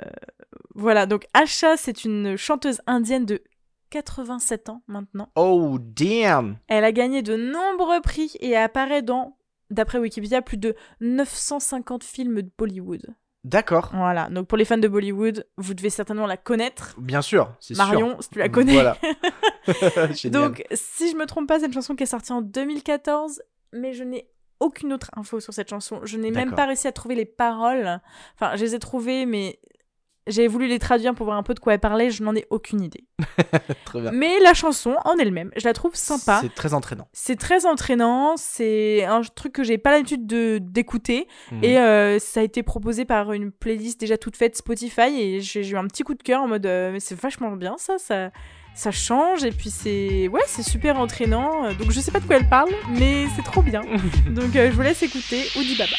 [0.75, 3.43] voilà, donc Asha, c'est une chanteuse indienne de
[3.91, 5.31] 87 ans maintenant.
[5.37, 9.37] Oh, damn Elle a gagné de nombreux prix et apparaît dans,
[9.71, 13.03] d'après Wikipédia, plus de 950 films de Bollywood.
[13.45, 13.91] D'accord.
[13.95, 16.95] Voilà, donc pour les fans de Bollywood, vous devez certainement la connaître.
[16.99, 17.85] Bien sûr, c'est sûr.
[17.85, 18.75] Marion, si tu la connais.
[18.75, 18.97] Voilà.
[20.31, 23.43] Donc, si je me trompe pas, c'est une chanson qui est sortie en 2014,
[23.73, 24.29] mais je n'ai
[24.61, 26.01] aucune autre info sur cette chanson.
[26.05, 28.01] Je n'ai même pas réussi à trouver les paroles.
[28.35, 29.61] Enfin, je les ai trouvées, mais
[30.27, 32.11] j'ai voulu les traduire pour voir un peu de quoi elle parlait.
[32.11, 33.05] Je n'en ai aucune idée.
[34.13, 36.41] Mais la chanson en elle-même, je la trouve sympa.
[36.43, 37.09] C'est très entraînant.
[37.13, 41.65] C'est très entraînant, c'est un truc que j'ai pas l'habitude de d'écouter Mhm.
[41.65, 45.67] et euh, ça a été proposé par une playlist déjà toute faite Spotify et j'ai
[45.67, 48.31] eu un petit coup de cœur en mode euh, c'est vachement bien ça, ça
[48.79, 51.73] ça change et puis c'est ouais c'est super entraînant.
[51.73, 53.83] Donc je sais pas de quoi elle parle mais c'est trop bien.
[54.31, 55.97] Donc euh, je vous laisse écouter Oudi Baba.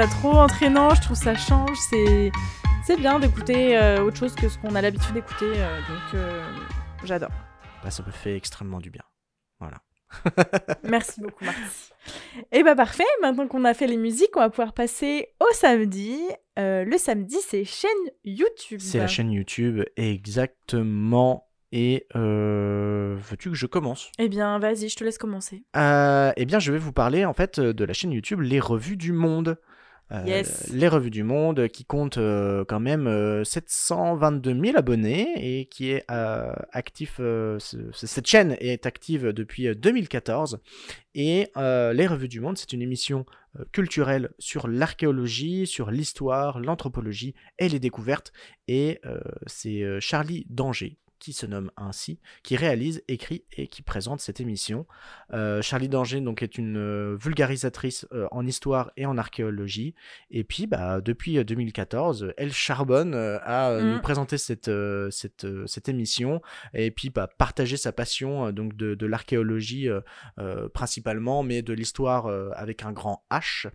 [0.00, 2.32] Ça trop entraînant, je trouve ça change, c'est
[2.86, 6.42] c'est bien d'écouter euh, autre chose que ce qu'on a l'habitude d'écouter euh, donc euh,
[7.04, 7.28] j'adore.
[7.84, 9.02] Bah, ça me fait extrêmement du bien.
[9.58, 9.82] Voilà.
[10.84, 11.92] Merci beaucoup, Marty.
[12.50, 16.18] Et bah parfait, maintenant qu'on a fait les musiques, on va pouvoir passer au samedi.
[16.58, 17.90] Euh, le samedi, c'est chaîne
[18.24, 18.80] YouTube.
[18.80, 21.46] C'est la chaîne YouTube, exactement.
[21.72, 24.10] Et euh, veux-tu que je commence?
[24.18, 25.62] Eh bien, vas-y, je te laisse commencer.
[25.76, 28.96] Euh, Eh bien, je vais vous parler en fait de la chaîne YouTube Les Revues
[28.96, 29.58] du Monde.
[30.12, 30.68] Euh, Yes.
[30.72, 35.90] Les Revues du Monde qui compte euh, quand même euh, 722 000 abonnés et qui
[35.90, 37.18] est euh, actif.
[37.20, 40.58] euh, ce- ce- cette chaîne est active depuis euh, 2014
[41.14, 43.24] et euh, Les Revues du Monde, c'est une émission
[43.58, 48.32] euh, culturelle sur l'archéologie, sur l'histoire, l'anthropologie et les découvertes.
[48.68, 53.82] Et euh, c'est euh, Charlie Danger qui se nomme ainsi, qui réalise, écrit et qui
[53.82, 54.86] présente cette émission.
[55.32, 59.94] Euh, Charlie Danger donc est une euh, vulgarisatrice euh, en histoire et en archéologie.
[60.32, 63.92] Et puis bah, depuis euh, 2014, elle charbonne à Mhm.
[63.92, 64.70] nous présenter cette,
[65.10, 66.40] cette, cette émission
[66.74, 69.88] et puis bah, partager sa passion donc de, de l'archéologie
[70.72, 73.68] principalement, mais de l'histoire avec un grand H.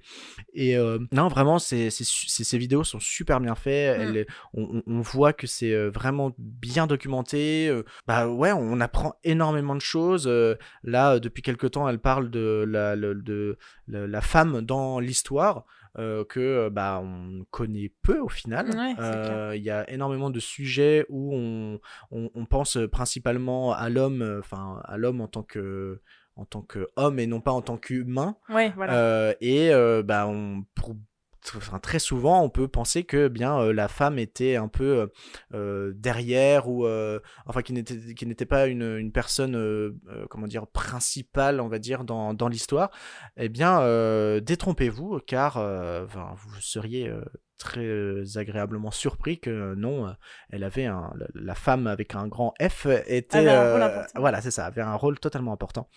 [0.54, 0.76] Et
[1.12, 3.98] non, vraiment, c'est- ces vidéos sont super bien faites.
[3.98, 4.02] Mm.
[4.02, 7.35] Elle- on, voit que c'est vraiment bien documenté.
[7.70, 10.26] Euh, bah ouais, on apprend énormément de choses.
[10.28, 13.58] euh, là, euh, depuis quelque temps, elle parle de la, de,
[13.88, 15.66] la- la femme dans l'histoire.
[15.98, 18.70] euh, que bah on connaît peu au final.
[18.76, 21.80] Ouais, Euh, Il y a énormément de sujets où on,
[22.12, 26.02] on, on pense principalement à l'homme, enfin à l'homme en tant que
[26.36, 28.36] en tant qu'homme et non pas en tant qu'humain.
[28.50, 28.94] Ouais, voilà.
[28.96, 29.72] Euh, et
[30.04, 30.98] bah, on, pour
[31.82, 35.08] très souvent, on peut penser que bien euh, la femme était un peu euh,
[35.54, 36.88] euh, derrière ou
[37.46, 39.96] enfin qui n'était pas une, une personne
[40.30, 42.92] comment dire principale, on va dire dans, l'histoire.
[43.38, 43.80] Eh bien,
[44.40, 45.60] détrompez-vous, car
[46.08, 47.12] vous seriez
[47.58, 50.12] très euh, agréablement surpris que non, euh,
[50.50, 54.20] elle avait un, la, femme avec un grand F était Avait un rôle euh, important.
[54.20, 55.90] voilà, c'est ça, avait un rôle totalement important.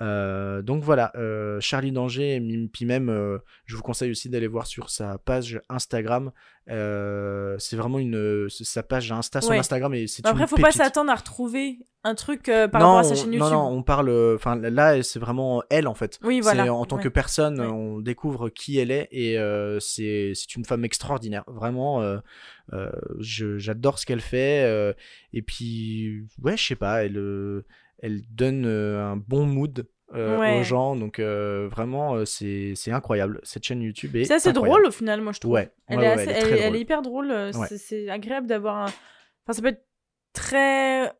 [0.00, 2.40] Euh, donc voilà, euh, Charlie Danger,
[2.72, 6.32] puis même, euh, je vous conseille aussi d'aller voir sur sa page Instagram.
[6.70, 9.58] Euh, c'est vraiment une sa page Insta, son Ouais.
[9.58, 12.86] Instagram et c'est Après, une faut pas s'attendre à retrouver un truc euh, par non,
[12.88, 13.52] rapport à sa chaîne non, YouTube.
[13.52, 14.34] non, on parle.
[14.34, 16.18] Enfin, là, c'est vraiment elle en fait.
[16.22, 16.72] Oui, voilà.
[16.72, 17.02] en tant ouais.
[17.02, 17.66] que personne, Ouais.
[17.66, 21.44] on découvre qui elle est et euh, c'est c'est une femme extraordinaire.
[21.46, 22.90] Vraiment, euh,
[23.20, 24.94] j'adore ce qu'elle fait.
[25.32, 27.64] et puis, ouais, je sais pas, elle,
[28.02, 30.60] elle donne un bon mood euh, Ouais.
[30.60, 30.96] aux gens.
[30.96, 33.40] Donc, euh, vraiment, euh, c'est incroyable.
[33.42, 34.24] Cette chaîne YouTube est.
[34.24, 35.52] C'est assez drôle au final, moi je trouve.
[35.52, 36.76] Ouais, Elle, ouais, est, ouais, assez- elle est elle, très est- elle drôle.
[36.76, 37.30] est hyper drôle.
[37.30, 38.84] euh, c'est- agréable d'avoir un.
[38.86, 39.84] Enfin, ça peut être
[40.32, 41.12] très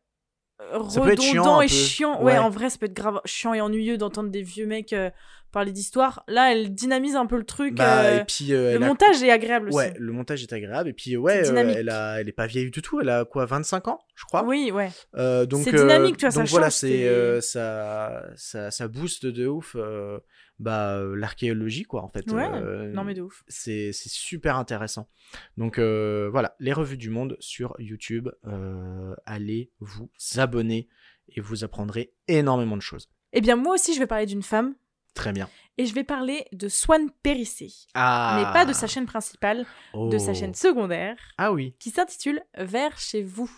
[0.73, 2.19] redondant chiant et chiant.
[2.23, 2.33] Ouais.
[2.33, 2.39] Ouais.
[2.39, 5.11] en vrai, ça peut être grave chiant et ennuyeux d'entendre des vieux mecs euh,
[5.51, 6.25] parler d'histoire.
[6.29, 7.75] Là, elle dynamise un peu le truc.
[7.75, 9.99] Bah, euh, et puis, euh, le a- montage est agréable Ouais, aussi.
[9.99, 10.89] le montage est agréable.
[10.91, 13.01] Et puis, ouais, euh, elle, a, elle est pas vieille du tout.
[13.01, 14.91] Elle a quoi, 25 ans, je crois Oui, ouais.
[15.17, 18.71] Euh, donc, C'est euh, dynamique, tu vois, ça donc voilà, change, c'est euh, ça, ça,
[18.71, 20.19] ça booste de ouf euh,
[20.59, 22.31] bah, euh, l'archéologie, quoi, en fait.
[22.31, 23.43] Ouais, Euh, Non, mais de ouf.
[23.49, 25.09] c'est c'est super intéressant.
[25.57, 28.29] Donc euh, voilà, les revues du monde sur YouTube.
[28.47, 30.89] euh, allez vous abonner
[31.35, 33.09] et vous apprendrez énormément de choses.
[33.33, 34.75] Eh bien, moi aussi, je vais parler d'une femme.
[35.15, 35.49] Très bien.
[35.79, 37.73] Et je vais parler de Swan Périssé.
[37.95, 38.35] Ah.
[38.39, 40.35] Mais pas de sa chaîne principale, de sa Oh.
[40.35, 41.17] chaîne secondaire.
[41.39, 41.75] Ah oui.
[41.79, 43.51] qui s'intitule Vers chez vous.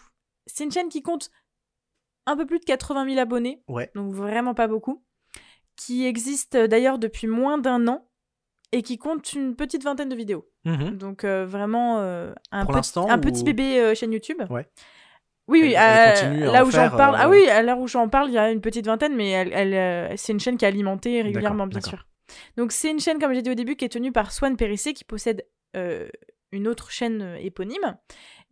[0.47, 1.31] C'est une chaîne qui compte
[2.27, 3.91] un peu plus de 80 000 abonnés, Ouais.
[3.95, 5.03] donc vraiment pas beaucoup,
[5.77, 8.07] qui existe euh, d'ailleurs depuis moins d'un an
[8.73, 10.47] et qui compte une petite vingtaine de vidéos.
[10.65, 10.99] Mhm.
[10.99, 14.43] Donc euh, vraiment euh, un, petit- l'instant, un ou- petit bébé euh, chaîne YouTube.
[14.51, 14.69] Ouais.
[15.51, 17.15] Oui, oui, Elle- elle euh, à là où j'en parle.
[17.15, 19.31] euh, Ah oui, à l'heure où j'en parle, il y a une petite vingtaine, mais
[19.31, 22.07] elle, elle, euh, c'est une chaîne qui est alimentée régulièrement, bien sûr.
[22.57, 24.93] Donc c'est une chaîne, comme j'ai dit au début, qui est tenue par Swan Périssé,
[24.93, 25.45] qui possède
[25.77, 26.09] euh,
[26.53, 27.97] une autre chaîne euh, éponyme.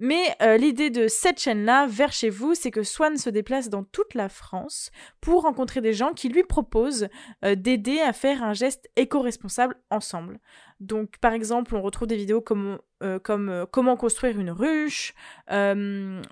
[0.00, 3.82] Mais euh, l'idée de cette chaîne-là, vers chez vous, c'est que Swan se déplace dans
[3.82, 4.90] toute la France
[5.20, 7.08] pour rencontrer des gens qui lui proposent
[7.44, 10.38] euh, d'aider à faire un geste éco-responsable ensemble.
[10.80, 15.12] Donc, par exemple, on retrouve des vidéos comme, euh, comme euh, comment construire une ruche,
[15.50, 16.22] euh,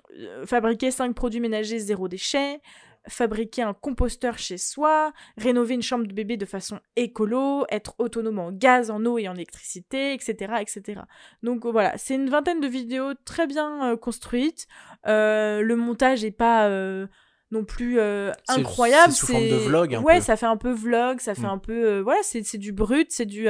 [0.45, 2.61] fabriquer 5 produits ménagers zéro déchet,
[3.09, 8.39] fabriquer un composteur chez soi, rénover une chambre de bébé de façon écolo, être autonome
[8.39, 10.55] en gaz, en eau et en électricité, etc.
[10.61, 11.01] etc.
[11.43, 14.67] Donc voilà, c'est une vingtaine de vidéos très bien euh, construites.
[15.07, 17.07] Euh, le montage est pas euh,
[17.51, 17.99] non plus
[18.49, 19.13] incroyable.
[19.13, 20.21] c'est sous forme de vlog, un ouais, peu.
[20.21, 21.45] ça fait un peu vlog, ça fait Mm.
[21.45, 21.99] un peu...
[21.99, 23.47] voilà, c'est c'est du brut, c'est du...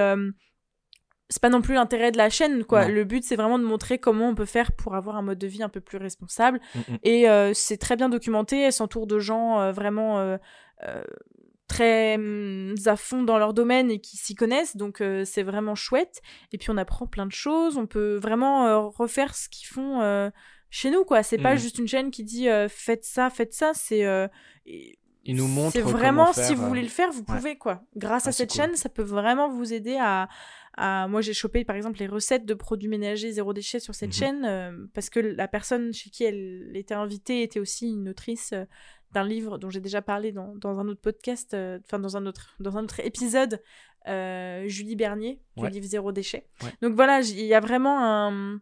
[1.29, 2.87] c'est pas non plus l'intérêt de la chaîne, quoi.
[2.87, 2.93] Non.
[2.93, 5.47] Le but, c'est vraiment de montrer comment on peut faire pour avoir un mode de
[5.47, 6.59] vie un peu plus responsable.
[6.75, 6.97] Mhm.
[7.03, 8.61] Et euh, c'est très bien documenté.
[8.61, 10.37] Elle s'entoure de gens euh, vraiment euh,
[10.85, 11.03] euh,
[11.67, 14.77] très hum, à fond dans leur domaine et qui s'y connaissent.
[14.77, 16.21] Donc euh, c'est vraiment chouette.
[16.53, 17.77] Et puis on apprend plein de choses.
[17.77, 20.29] On peut vraiment euh, refaire ce qu'ils font euh,
[20.69, 21.23] chez nous, quoi.
[21.23, 23.71] C'est pas juste une chaîne qui dit euh, faites ça, faites ça.
[23.73, 24.27] C'est euh,
[25.27, 25.73] Il nous montre.
[25.73, 27.25] c'est vraiment, faire, si vous euh, voulez le faire, vous ouais.
[27.37, 27.83] pouvez, quoi.
[27.95, 28.57] Grâce Ah, à cette cool.
[28.61, 30.27] chaîne, ça peut vraiment vous aider à.
[30.77, 31.07] à...
[31.07, 34.13] Moi, j'ai chopé, par exemple, les recettes de produits ménagers zéro déchet sur cette Mhm.
[34.13, 38.53] chaîne, euh, parce que la personne chez qui elle était invitée était aussi une autrice
[38.53, 38.63] euh,
[39.11, 42.25] d'un livre dont j'ai déjà parlé dans, dans un autre podcast, euh, enfin, dans, un
[42.25, 43.61] autre, dans un autre épisode,
[44.05, 45.69] Julie Bernier, du Ouais.
[45.69, 46.47] livre Zéro déchet.
[46.63, 46.71] Ouais.
[46.81, 48.59] Donc voilà, il y a vraiment un,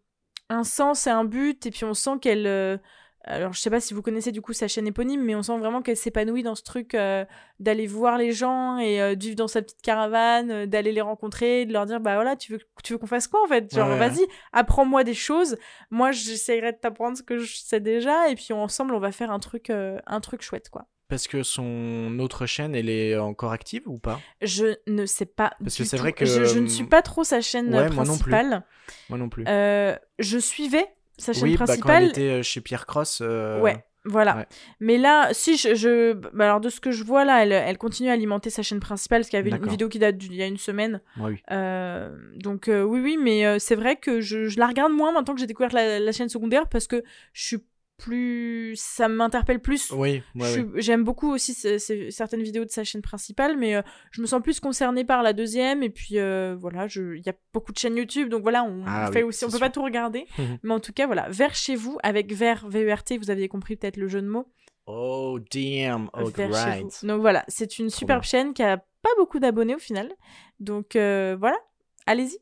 [0.50, 2.80] un sens et un but, et puis on sent qu'elle.
[3.28, 5.58] Alors, je sais pas si vous connaissez du coup sa chaîne éponyme, mais on sent
[5.58, 7.26] vraiment qu'elle s'épanouit dans ce truc euh,
[7.60, 11.02] d'aller voir les gens et euh, de vivre dans sa petite caravane, euh, d'aller les
[11.02, 13.74] rencontrer, de leur dire bah voilà, tu veux, tu veux qu'on fasse quoi en fait?
[13.74, 14.24] Genre, Ouais, vas-y,
[14.54, 15.58] apprends-moi des choses.
[15.90, 19.32] Moi, j'essaierai de t'apprendre ce que je sais déjà, et puis ensemble, on va faire
[19.32, 20.86] un truc, euh, un truc chouette quoi.
[21.08, 24.20] Parce que son autre chaîne, elle est encore active ou pas?
[24.42, 25.54] Je ne sais pas.
[25.64, 27.90] Parce du que c'est vrai que, je, je ne suis pas trop sa chaîne ouais,
[27.90, 28.32] moi non plus.
[28.32, 28.64] principale.
[29.10, 29.46] Moi non plus.
[29.46, 30.88] Je suivais
[31.18, 32.04] sa chaîne oui, bah, quand principale.
[32.04, 33.20] elle était euh, chez Pierre Cross.
[33.22, 34.38] euh, Ouais, voilà.
[34.38, 34.46] ouais.
[34.80, 37.78] Mais là, si je, je- bah alors de ce que je vois là, elle, elle
[37.78, 40.36] continue à alimenter sa chaîne principale parce qu'il y avait une vidéo qui date d'il
[40.36, 41.02] y a une semaine.
[41.18, 41.38] ouais, oui.
[41.52, 45.12] Euh, donc euh, oui, oui, mais euh, c'est vrai que je, je la regarde moins
[45.12, 47.04] maintenant que j'ai découvert la, la chaîne secondaire parce que
[47.34, 47.58] je suis
[47.98, 49.92] plus, ça m'interpelle plus.
[49.92, 50.66] Oui, ouais, ouais.
[50.82, 53.82] J'aime beaucoup aussi ce- ce- certaines vidéos de sa chaîne principale, mais euh,
[54.12, 55.82] je me sens plus concernée par la deuxième.
[55.84, 58.84] Et puis euh, voilà, je- il y a beaucoup de chaînes YouTube, donc voilà, on
[58.86, 59.60] Ah fait oui, aussi, on peut sûr.
[59.60, 60.26] pas tout regarder.
[60.38, 60.58] Mhm.
[60.64, 63.98] mais en tout cas, voilà, vers chez vous avec vers VERT, vous avez compris peut-être
[63.98, 64.52] le jeu de mots.
[64.88, 66.10] Oh, damn.
[66.14, 67.08] Oh, vers chez vous.
[67.08, 70.12] Donc voilà, c'est une superbe chaîne qui a pas beaucoup d'abonnés au final.
[70.60, 71.58] Donc euh, voilà,
[72.06, 72.38] allez-y.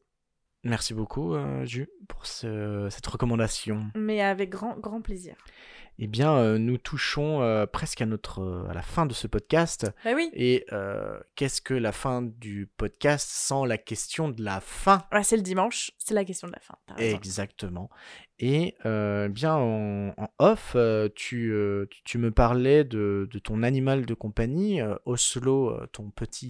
[0.63, 1.65] Merci beaucoup, euh,
[2.07, 3.87] pour ce- cette recommandation.
[3.95, 5.35] Mais avec grand, grand plaisir.
[5.99, 9.27] Eh bien, euh, nous touchons euh, presque à, notre, euh, à la fin de ce
[9.27, 9.91] podcast.
[10.03, 10.29] Bah oui.
[10.33, 10.65] Et
[11.35, 15.03] qu'est-ce que la fin du podcast sans la question de la fin?
[15.11, 16.75] Ah, c'est le dimanche, c'est la question de la fin.
[16.97, 17.89] Exactement.
[18.39, 20.75] Et euh, bien en, en off,
[21.15, 21.53] tu,
[22.03, 26.49] tu, me parlais de, de ton animal de compagnie, Oslo, ton petit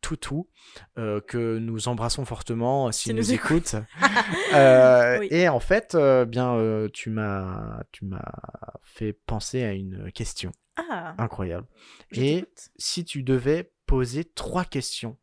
[0.00, 0.48] toutou,
[0.96, 3.76] que nous embrassons fortement s'il nous, nous écoute.
[5.20, 5.28] Oui.
[5.30, 6.56] Et en fait, euh, bien,
[6.92, 7.80] tu m'as
[8.82, 11.66] fait penser à une question Ah, incroyable.
[12.12, 12.44] je Et
[12.76, 15.16] si tu devais poser trois questions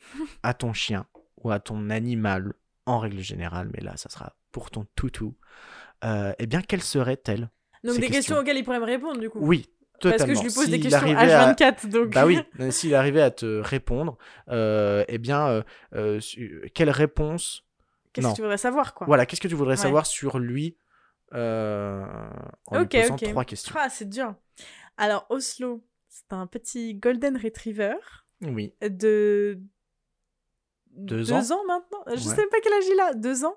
[0.42, 1.06] à ton chien
[1.36, 2.54] ou à ton animal,
[2.86, 5.36] en règle générale, mais là, ça sera pour ton toutou,
[6.04, 7.50] euh, eh bien, quelles seraient-elles
[7.84, 8.36] Donc des questions questions.
[8.38, 9.38] auxquelles il pourrait me répondre du coup?
[9.40, 9.68] Oui,
[10.00, 10.26] Parce totalement.
[10.34, 12.10] que je lui pose des questions à- H24, donc.
[12.10, 12.38] Bah oui,
[12.70, 14.18] s'il arrivait à te répondre,
[14.48, 15.62] euh, eh bien, euh,
[15.94, 16.20] euh,
[16.74, 17.64] quelle réponse?
[18.12, 19.06] Qu'est-ce que tu voudrais savoir quoi?
[19.06, 19.82] Voilà, qu'est-ce que tu voudrais Ouais.
[19.82, 20.76] savoir sur lui
[21.34, 22.04] euh,
[22.66, 23.24] en lui Ok, posant ok.
[23.30, 24.34] trois questions Ah, c'est dur.
[24.96, 27.94] Alors, Oslo, c'est un petit Golden Retriever
[28.42, 29.58] Oui, de.
[30.94, 32.18] Deux ans maintenant Je Ouais.
[32.18, 33.14] sais même pas quel âge il a.
[33.14, 33.56] Deux ans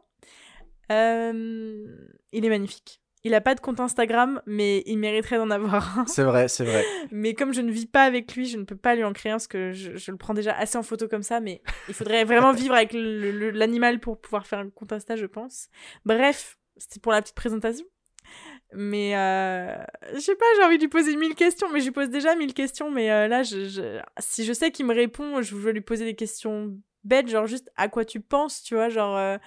[0.91, 1.85] Euh,
[2.31, 3.01] Il est magnifique.
[3.23, 6.05] Il a pas de compte Instagram, mais il mériterait d'en avoir un.
[6.05, 6.85] c'est vrai, c'est vrai.
[7.11, 9.31] Mais comme je ne vis pas avec lui, je ne peux pas lui en créer
[9.31, 11.39] un parce que je, je le prends déjà assez en photo comme ça.
[11.39, 15.69] Mais il faudrait vraiment vivre avec l'animal pour pouvoir faire un compte Insta, je pense.
[16.05, 17.85] Bref, c'était pour la petite présentation.
[18.73, 19.75] Mais euh,
[20.13, 22.35] je sais pas, j'ai envie de lui poser mille questions, mais je lui pose déjà
[22.35, 22.91] mille questions.
[22.91, 26.05] Mais euh, là, je, je- si je sais qu'il me répond, je veux lui poser
[26.05, 29.15] des questions bêtes, genre juste à quoi tu penses, tu vois, genre.
[29.15, 29.37] euh,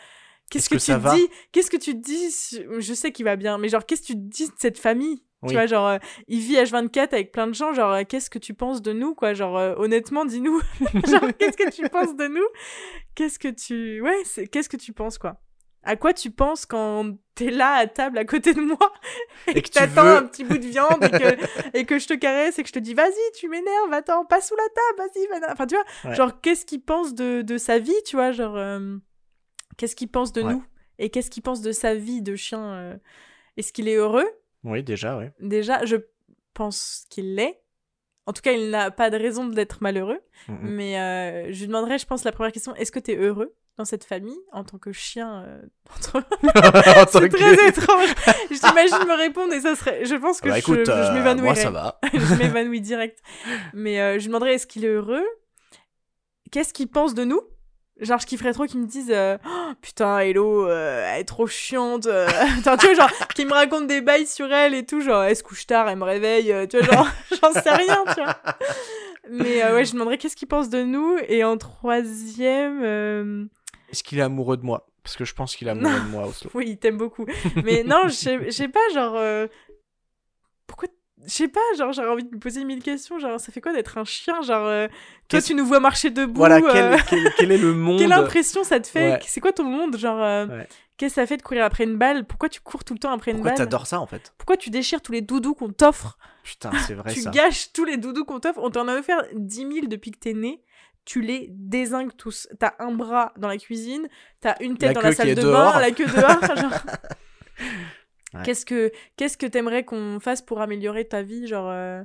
[0.51, 3.25] Qu'est-ce Est-ce que, que tu te dis Qu'est-ce que tu te dis Je sais qu'il
[3.27, 5.23] va bien, mais genre, qu'est-ce que tu te dis de cette famille?
[5.43, 5.51] Oui.
[5.51, 8.39] Tu vois, genre, euh, il vit H24 avec plein de gens, genre, euh, qu'est-ce que
[8.39, 9.35] tu penses de nous, quoi?
[9.35, 10.61] Genre, euh, honnêtement, dis-nous.
[11.07, 12.47] genre, qu'est-ce que tu penses de nous?
[13.15, 14.01] Qu'est-ce que tu...
[14.01, 14.47] Ouais, c'est...
[14.47, 15.39] qu'est-ce que tu penses, quoi?
[15.89, 18.93] À quoi tu penses quand t'es là à table à côté de moi
[19.47, 21.37] et, Et que t'attends veux- un petit bout de viande et que,
[21.75, 24.41] et que je te caresse et que je te dis, vas-y, tu m'énerves, attends, pas
[24.43, 26.15] sous la table, vas-y, vas Enfin, tu vois, Ouais.
[26.15, 28.97] genre, qu'est-ce qu'il pense de, de sa vie, tu vois Genre, euh,
[29.79, 30.53] qu'est-ce qu'il pense de Ouais.
[30.53, 30.65] nous
[30.99, 32.97] Et qu'est-ce qu'il pense de sa vie de chien euh,
[33.57, 34.29] Est-ce qu'il est heureux?
[34.65, 35.25] Oui, déjà, oui.
[35.41, 35.97] Déjà, je
[36.53, 37.63] pense qu'il l'est.
[38.27, 40.21] En tout cas, il n'a pas de raison d'être malheureux.
[40.49, 43.55] Mais euh, je lui demanderais, je pense, la première question est-ce que tu es heureux?
[43.79, 45.63] Dans cette famille en tant que chien euh,
[45.97, 46.23] entre-
[47.13, 48.09] C'est très étrange.
[48.51, 50.05] Je t'imagine me répondre et ça serait.
[50.05, 51.47] Je pense que Bah je, écoute, je euh, m'évanouirais.
[51.47, 51.99] moi ça va.
[52.13, 53.21] je m'évanouis direct.
[53.73, 55.25] Mais euh, je lui demanderais est-ce qu'il est heureux?
[56.51, 57.41] Qu'est-ce qu'il pense de nous?
[58.01, 62.07] Genre, je kifferais trop qu'ils me disent euh, Oh, Putain, Hello, elle est trop chiante.
[62.59, 65.01] Enfin, tu vois, genre, qu'ils me racontent des bails sur elle et tout.
[65.01, 66.55] Genre, elle se couche tard, elle me réveille.
[66.69, 67.09] tu vois, genre,
[67.43, 68.37] j'en sais rien, tu vois.
[69.31, 71.17] Mais ouais, je demanderais qu'est-ce qu'il pense de nous?
[71.29, 73.49] Et en troisième.
[73.91, 74.87] Est-ce qu'il est amoureux de moi?
[75.03, 76.51] Parce que je pense qu'il est amoureux de moi, Oslo.
[76.55, 77.25] Oui, il t'aime beaucoup.
[77.65, 79.15] Mais non, je sais- pas, genre.
[79.17, 79.47] euh,
[80.67, 80.89] Pourquoi.
[81.27, 83.19] Je sais pas, genre, j'aurais envie de me poser mille questions.
[83.19, 84.87] Genre, ça fait quoi d'être un chien Genre, euh,
[85.29, 86.35] toi, tu nous vois marcher debout.
[86.37, 86.97] Voilà, euh,
[87.39, 87.99] quel, est le monde?
[87.99, 89.13] Quelle impression ça te fait?
[89.15, 89.19] Ouais.
[89.27, 90.69] C'est quoi ton monde Genre, euh, Ouais.
[90.97, 92.25] qu'est-ce que ça fait de courir après une balle?
[92.25, 93.67] Pourquoi tu cours tout le temps après Pourquoi une balle?
[93.67, 94.33] t'adores ça en fait?
[94.39, 96.19] Pourquoi tu déchires tous les doudous qu'on t'offre?
[96.45, 97.31] Putain, c'est vrai Tu ça.
[97.31, 98.61] gâches tous les doudous qu'on t'offre.
[98.63, 100.63] On t'en a offert 10 000 depuis que t'es né.
[101.09, 102.49] Tu les désingues tous.
[102.59, 104.07] T'as un bras dans la cuisine,
[104.43, 105.73] t'as une tête La dans la salle de dehors.
[105.73, 106.57] bain, la queue dehors.
[106.57, 106.73] genre.
[108.35, 108.41] Ouais.
[108.45, 112.03] Qu'est-ce que qu'est-ce que t'aimerais qu'on fasse pour améliorer ta vie Genre, euh,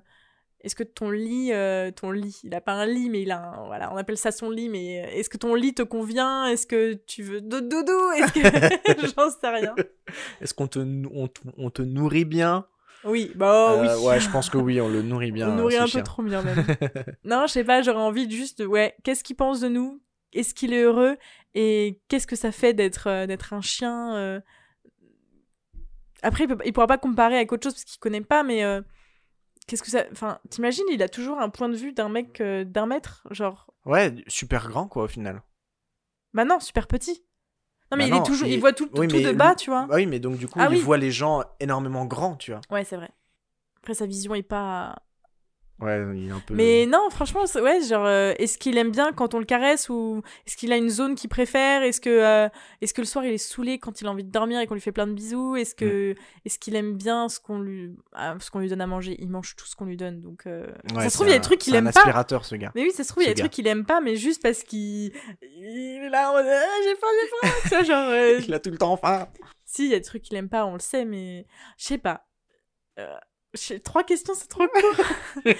[0.62, 3.44] est-ce que ton lit, euh, ton lit, il a pas un lit, mais il a
[3.44, 6.46] un, voilà, on appelle ça son lit, mais euh, est-ce que ton lit te convient?
[6.46, 9.76] Est-ce que tu veux doudou Est-ce que j'en sais rien
[10.40, 12.66] Est-ce qu'on te, nou- on te, on te nourrit bien?
[13.04, 14.00] Oui, bah oh, Euh.
[14.00, 15.50] Ouais, je pense que oui, on le nourrit bien.
[15.50, 16.00] On nourrit un chien.
[16.00, 16.66] peu trop bien même.
[17.24, 20.02] non, je sais pas, j'aurais envie juste, de- ouais, qu'est-ce qu'il pense de nous?
[20.32, 21.18] Est-ce qu'il est heureux?
[21.54, 24.40] Et qu'est-ce que ça fait d'être euh, d'être un chien euh,
[26.24, 28.64] Après, il, peut, il pourra pas comparer avec autre chose parce qu'il connaît pas, mais
[29.68, 30.06] qu'est-ce que ça.
[30.12, 33.72] Enfin, t'imagines, il a toujours un point de vue d'un mec d'un mètre, genre?
[33.86, 35.44] Ouais, super grand quoi au final.
[36.34, 37.24] Bah non, super petit.
[37.94, 39.32] Non, mais Bah il non, est toujours, il, il- voit tout, oui, tout mais de
[39.34, 39.86] bas, tu vois.
[39.86, 40.80] Bah oui, mais donc du coup, Ah il oui.
[40.80, 42.62] voit les gens énormément grands, tu vois.
[42.72, 43.10] Ouais, c'est vrai.
[43.78, 44.96] Après, sa vision est pas.
[45.82, 46.54] Ouais, il est un peu.
[46.54, 49.90] Mais non, franchement, c'est- ouais, genre, euh, est-ce qu'il aime bien quand on le caresse
[49.90, 51.82] ou est-ce qu'il a une zone qu'il préfère?
[51.84, 52.48] Est-ce que, euh,
[52.80, 54.76] est-ce que le soir il est saoulé quand il a envie de dormir et qu'on
[54.76, 55.56] lui fait plein de bisous?
[55.58, 56.16] Est-ce que,
[56.46, 59.16] est-ce qu'il aime bien ce qu'on lui, ah, ce qu'on lui donne à manger?
[59.20, 60.46] Il mange tout ce qu'on lui donne, donc.
[60.46, 61.88] euh, Ouais, ça se c'est trouve, il y a un- des trucs qu'il c'est aime
[61.88, 62.00] un pas.
[62.00, 62.72] aspirateur, ce gars.
[62.76, 64.42] Mais oui, ça se trouve, il y a des trucs qu'il aime pas, mais juste
[64.42, 65.12] parce qu'il,
[65.42, 67.08] il est là Ah, j'ai faim,
[67.64, 68.14] j'ai faim, genre.
[68.48, 69.28] Il a tout le temps faim.
[69.66, 71.46] si, il y a des trucs qu'il aime pas, on le sait, mais
[71.78, 72.26] je sais pas.
[73.84, 75.06] Trois questions, c'est trop court.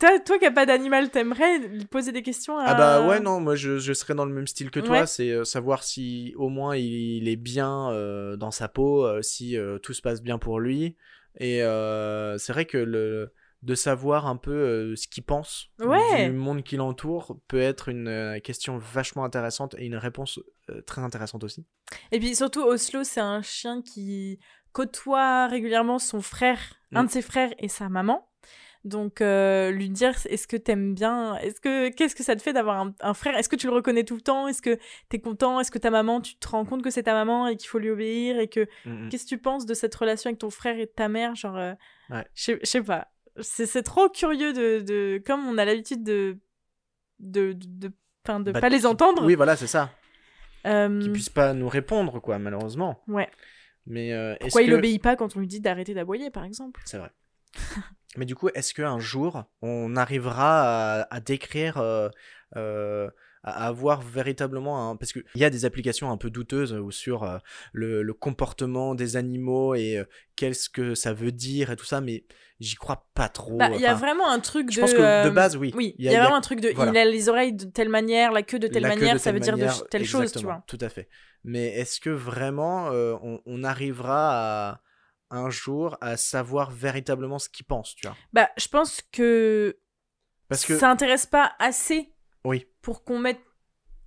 [0.00, 2.64] Toi, toi qui n'as pas d'animal, t'aimerais poser des questions à...
[2.68, 5.06] Ah bah ouais, non, moi je, je serais dans le même style que toi, Ouais.
[5.06, 9.56] c'est euh, savoir si au moins il, est bien euh, dans sa peau, euh, si
[9.58, 10.96] euh, tout se passe bien pour lui.
[11.38, 13.32] Et euh, c'est vrai que le,
[13.62, 16.26] de savoir un peu ce qu'il pense Ouais.
[16.30, 20.40] du monde qui l'entoure peut être une question vachement intéressante et une réponse
[20.86, 21.66] très intéressante aussi.
[22.10, 24.38] Et puis surtout, Oslo, c'est un chien qui
[24.76, 26.60] côtoie régulièrement son frère,
[26.92, 27.06] un Mm.
[27.06, 28.28] de ses frères et sa maman.
[28.84, 32.52] Donc euh, lui dire est-ce que t'aimes bien est-ce que qu'est-ce que ça te fait
[32.52, 33.36] d'avoir un, un frère?
[33.36, 34.46] Est-ce que tu le reconnais tout le temps?
[34.46, 35.58] Est-ce que t'es content?
[35.60, 37.80] Est-ce que ta maman tu te rends compte que c'est ta maman et qu'il faut
[37.80, 39.08] lui obéir et que Mm, mm.
[39.08, 41.34] qu'est-ce que tu penses de cette relation avec ton frère et ta mère?
[41.34, 41.74] Genre euh,
[42.10, 42.24] Ouais.
[42.34, 43.08] je sais- pas
[43.40, 46.38] c'est c'est trop curieux de, de comme on a l'habitude de
[47.18, 49.90] de de, de, Bah, pas les entendre Oui, voilà, c'est ça.
[50.66, 53.02] Euh, Qu'ils puissent pas nous répondre, quoi, malheureusement.
[53.08, 53.28] ouais
[53.86, 56.80] Mais euh, pourquoi il que- obéit pas quand on lui dit d'arrêter d'aboyer par exemple?
[56.84, 57.10] C'est vrai.
[58.16, 62.08] Mais du coup, est-ce qu'un jour, on arrivera à, à décrire, euh,
[62.56, 63.10] euh,
[63.46, 64.96] à avoir véritablement un...
[64.96, 67.38] Parce qu'il y a des applications un peu douteuses euh, sur euh,
[67.72, 72.00] le, le comportement des animaux et euh, qu'est-ce que ça veut dire et tout ça,
[72.00, 72.24] mais
[72.60, 73.56] j'y crois pas trop.
[73.56, 74.72] Bah, il y a vraiment un truc de.
[74.72, 75.72] je pense que de base, oui.
[75.74, 76.70] Oui, il y, a vraiment un truc de.
[76.74, 76.92] voilà.
[76.92, 79.32] Il a les oreilles de telle manière, la queue de telle la manière, de ça
[79.32, 80.62] veut dire de telle chose, tu vois.
[80.66, 81.08] Tout à fait.
[81.44, 84.80] Mais est-ce que vraiment euh, on, on arrivera à
[85.30, 88.16] un jour à savoir véritablement ce qu'ils pensent, tu vois?
[88.32, 89.78] Bah, je pense que,
[90.48, 92.12] Parce que ça intéresse pas assez
[92.46, 93.38] oui, pour qu'on mette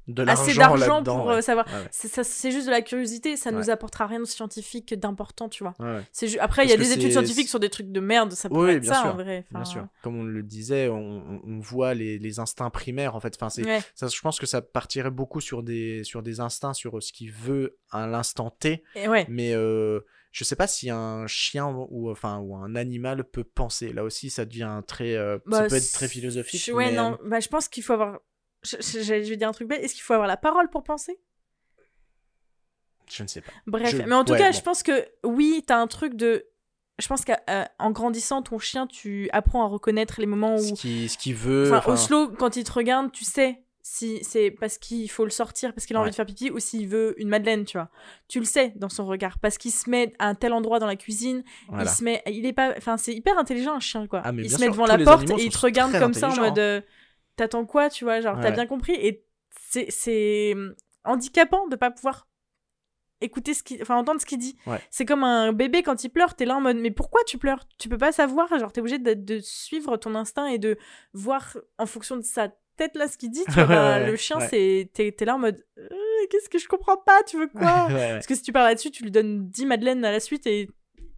[0.08, 1.36] de assez d'argent pour ouais.
[1.36, 1.68] euh, savoir.
[1.68, 1.88] Ouais, ouais.
[1.92, 5.76] C'est ça- juste de la curiosité, ça nous apportera rien de scientifique d'important, tu vois.
[6.12, 8.56] C'est Après, il y a des études scientifiques sur des trucs de merde, ça Oui,
[8.56, 9.46] pourrait être bien ça sûr, en vrai.
[9.52, 9.88] Bien sûr.
[10.02, 13.36] Comme on le disait, on, voit les, les instincts primaires en fait.
[13.40, 14.08] Enfin, ça.
[14.08, 17.78] Je pense que ça partirait beaucoup sur des sur des instincts, sur ce qu'il veut
[17.92, 18.84] à l'instant T.
[19.28, 20.00] Mais euh,
[20.32, 23.94] je sais pas si un chien ou enfin ou un animal peut penser.
[23.94, 25.16] Là aussi, ça devient très.
[25.16, 26.70] euh, ça Bah, peut être très philosophique.
[26.74, 28.20] Ouais, mais, non, euh, bah, je pense qu'il faut avoir.
[28.64, 29.82] Je, je- je vais dire un truc bête.
[29.84, 31.20] Est-ce qu'il faut avoir la parole pour penser?
[33.10, 33.51] Je ne sais pas.
[33.66, 34.57] Bref, Je- mais en tout ouais, cas, bon.
[34.57, 36.45] je pense que oui, t'as un truc de.
[36.99, 40.60] Je pense qu'en grandissant, ton chien, tu apprends à reconnaître les moments où.
[40.60, 41.74] Ce qui ce qu'il veut.
[41.74, 45.74] Enfin, Oslo, quand il te regarde, tu sais si c'est parce qu'il faut le sortir,
[45.74, 46.12] parce qu'il a envie Ouais.
[46.12, 47.89] de faire pipi, ou s'il veut une madeleine, tu vois.
[48.28, 50.86] Tu le sais dans son regard, parce qu'il se met à un tel endroit dans
[50.86, 51.86] la cuisine, voilà.
[51.86, 54.22] il se met, il est pas, enfin c'est hyper intelligent un chien quoi.
[54.26, 56.30] Ah, mais il se met sûr, devant la porte et il te regarde comme ça
[56.30, 56.82] en mode, euh,
[57.40, 59.26] t'attends quoi, tu vois, genre t'as bien compris et
[59.90, 62.28] c'est hum, handicapant de pas pouvoir
[63.22, 64.58] écouter ce qu'il enfin entendre ce qu'il dit.
[64.66, 64.80] Ouais.
[64.92, 67.64] c'est comme un bébé quand il pleure t'es là en mode mais pourquoi tu pleures?
[67.78, 70.78] Tu peux pas savoir genre t'es obligé de, de suivre ton instinct et de
[71.14, 74.08] voir en fonction de sa tête là ce qu'il dit tu vois, Ouais, bah, ouais,
[74.12, 75.88] le chien c'est t'es là en mode Euh,
[76.32, 77.88] qu'est-ce que je comprends pas tu veux quoi?
[77.90, 80.70] Parce que si tu parles là-dessus tu lui donnes 10 madeleines à la suite et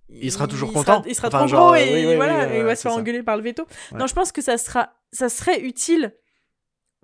[0.10, 1.04] Il sera toujours il content.
[1.06, 2.76] il sera Enfin, trop genre, gros euh, et oui, oui, voilà oui, et il va
[2.76, 3.68] se faire engueuler par le veto.
[3.94, 6.16] Non je pense que ça sera ça serait utile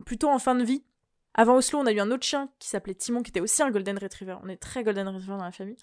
[0.06, 0.84] plutôt en fin de vie
[1.40, 3.70] avant Oslo, on a eu un autre chien qui s'appelait Timon, qui était aussi un
[3.70, 4.38] Golden Retriever.
[4.44, 5.76] On est très Golden Retriever dans la famille.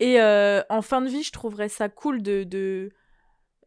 [0.00, 2.90] Et euh, en fin de vie, je trouverais ça cool de, de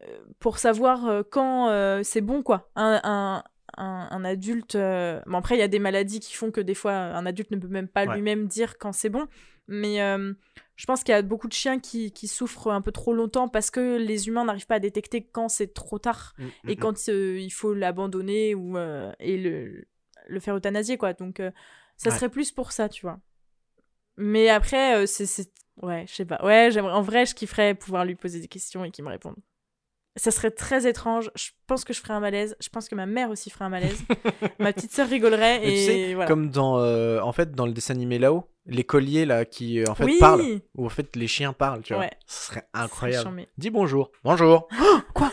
[0.02, 2.70] euh, pour savoir euh, quand euh, c'est bon, quoi.
[2.76, 3.42] Un, un,
[3.78, 4.76] un, un adulte.
[4.76, 7.56] Bon, après, il y a des maladies qui font que des fois, un adulte ne
[7.56, 8.14] peut même pas Ouais.
[8.16, 9.26] lui-même dire quand c'est bon.
[9.72, 10.34] Mais euh,
[10.76, 13.48] je pense qu'il y a beaucoup de chiens qui, qui souffrent un peu trop longtemps
[13.48, 16.78] parce que les humains n'arrivent pas à détecter quand c'est trop tard Mm, et mm,
[16.80, 19.84] quand euh, il faut l'abandonner ou euh, et le,
[20.28, 21.12] le faire euthanasier quoi.
[21.12, 21.40] Donc
[21.96, 22.16] ça Ouais.
[22.16, 23.20] serait plus pour ça tu vois.
[24.16, 25.52] Mais après c'est c'est-
[25.82, 26.44] ouais je sais pas.
[26.44, 29.36] Ouais j'aimerais en vrai je kifferais pouvoir lui poser des questions et qu'il me réponde
[30.16, 33.06] ça serait très étrange je pense que je ferais un malaise je pense que ma
[33.06, 34.02] mère aussi ferait un malaise
[34.58, 37.72] ma petite sœur rigolerait tu et sais, voilà Comme dans, euh, en fait, dans le
[37.72, 41.14] dessin animé là-haut, les colliers là qui euh, en fait oui parlent, où en fait
[41.16, 42.02] les chiens parlent, tu vois.
[42.02, 42.10] Ouais.
[42.26, 43.46] Ce serait Ça serait incroyable.
[43.58, 44.10] Dis bonjour.
[44.24, 44.68] Bonjour.
[45.14, 45.30] Quoi?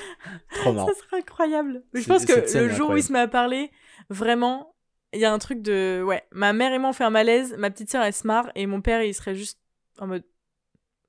[0.55, 0.87] Trop marrant.
[0.87, 1.83] Ça serait incroyable.
[1.93, 3.71] Je pense que le jour où il se met à parler,
[4.09, 4.75] vraiment,
[5.13, 6.03] il y a un truc de.
[6.05, 8.51] Ouais, ma mère et moi on fait un malaise, ma petite sœur elle se marre
[8.55, 9.59] et mon père il serait juste
[9.99, 10.23] en mode.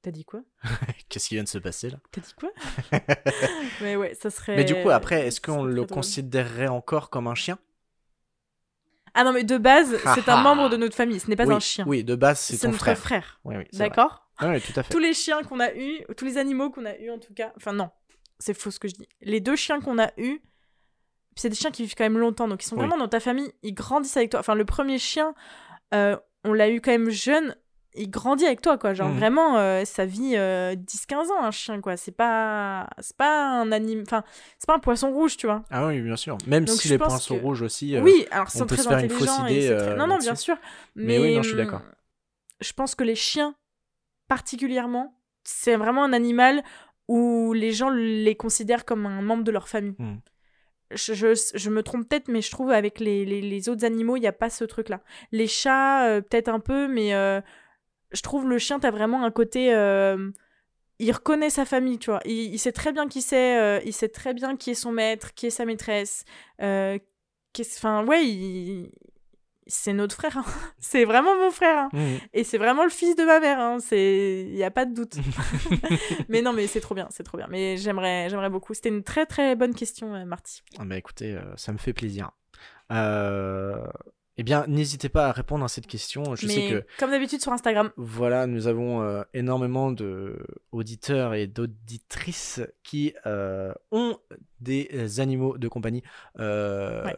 [0.09, 0.41] T'as dit quoi?
[1.11, 1.99] Qu'est-ce qui vient de se passer là?
[2.11, 2.49] T'as dit quoi?
[3.83, 4.57] Mais ouais, ça serait.
[4.57, 5.89] Mais du coup, après, est-ce qu'on le drôle.
[5.89, 7.59] considérerait encore comme un chien?
[9.13, 11.55] Ah non, mais de base, c'est un membre de notre famille, ce n'est pas oui,
[11.55, 11.85] un chien.
[11.87, 12.97] Oui, de base, c'est ton notre frère.
[12.97, 13.41] frère.
[13.45, 13.65] Oui, oui.
[13.75, 14.31] D'accord?
[14.41, 14.91] Oui, tout à fait.
[14.91, 17.53] Tous les chiens qu'on a eus, tous les animaux qu'on a eus en tout cas.
[17.59, 17.91] Enfin, non,
[18.39, 19.09] c'est faux ce que je dis.
[19.21, 20.41] Les deux chiens qu'on a eus,
[21.37, 23.53] c'est des chiens qui vivent quand même longtemps, donc ils sont vraiment dans ta famille,
[23.63, 24.41] ils grandissent avec toi.
[24.41, 25.35] Enfin, le premier chien,
[25.93, 27.55] euh, on l'a eu quand même jeune,
[27.99, 28.95] il grandit avec toi, quoi.
[28.95, 29.19] Genre Mhm.
[29.19, 31.97] vraiment, euh, ça vit euh, 10-15 ans, un chien, quoi.
[31.97, 34.25] C'est pas, c'est pas un anime, enfin,
[34.59, 35.65] c'est pas un poisson rouge, tu vois.
[35.71, 36.39] Ah oui, bien sûr.
[36.47, 37.97] Même Donc, si les que- rouges aussi.
[37.97, 39.47] euh, oui, alors sont peut très se faire une fausse intelligents.
[39.47, 40.57] idée, c'est très- euh, non, non, bien sûr.
[40.95, 41.83] Mais oui, non, je suis d'accord.
[42.61, 43.55] Je pense que les chiens,
[44.29, 46.63] particulièrement, c'est vraiment un animal
[47.09, 49.95] où les gens les considèrent comme un membre de leur famille.
[49.99, 50.17] Mm.
[50.91, 54.17] Je, je- je me trompe peut-être, mais je trouve avec les, les- les autres animaux,
[54.17, 55.01] il n'y a pas ce truc-là.
[55.33, 57.41] Les chats, euh, peut-être un peu, mais euh,
[58.13, 59.75] je trouve le chien, t'as vraiment un côté.
[59.75, 60.31] euh,
[61.01, 62.21] il reconnaît sa famille, tu vois.
[62.25, 64.91] Il, il sait très bien qui c'est, euh, il sait très bien qui est son
[64.93, 66.25] maître, qui est sa maîtresse.
[66.63, 66.99] euh,
[67.77, 68.91] Enfin, ouais, il-
[69.67, 70.39] c'est notre frère.
[70.39, 70.45] hein.
[70.79, 71.77] c'est vraiment mon frère.
[71.79, 71.89] hein.
[71.93, 72.19] Mhm.
[72.33, 73.79] Et c'est vraiment le fils de ma mère, hein.
[73.81, 75.17] c'est il y a pas de doute.
[76.29, 77.47] mais non, mais c'est trop bien, c'est trop bien.
[77.51, 78.75] Mais j'aimerais j'aimerais beaucoup.
[78.75, 80.63] C'était une très très bonne question Marty.
[80.79, 82.31] Ah bah écoutez, ça me fait plaisir.
[82.93, 83.87] Euh,
[84.41, 86.37] Eh bien, n'hésitez pas à répondre à cette question.
[86.37, 90.39] Je mais sais que comme d'habitude sur Instagram, Voilà, nous avons euh, énormément de
[90.71, 94.17] auditeurs et d'auditrices qui euh, ont
[94.61, 96.05] des euh, animaux de compagnie.
[96.39, 97.17] Euh, Ouais.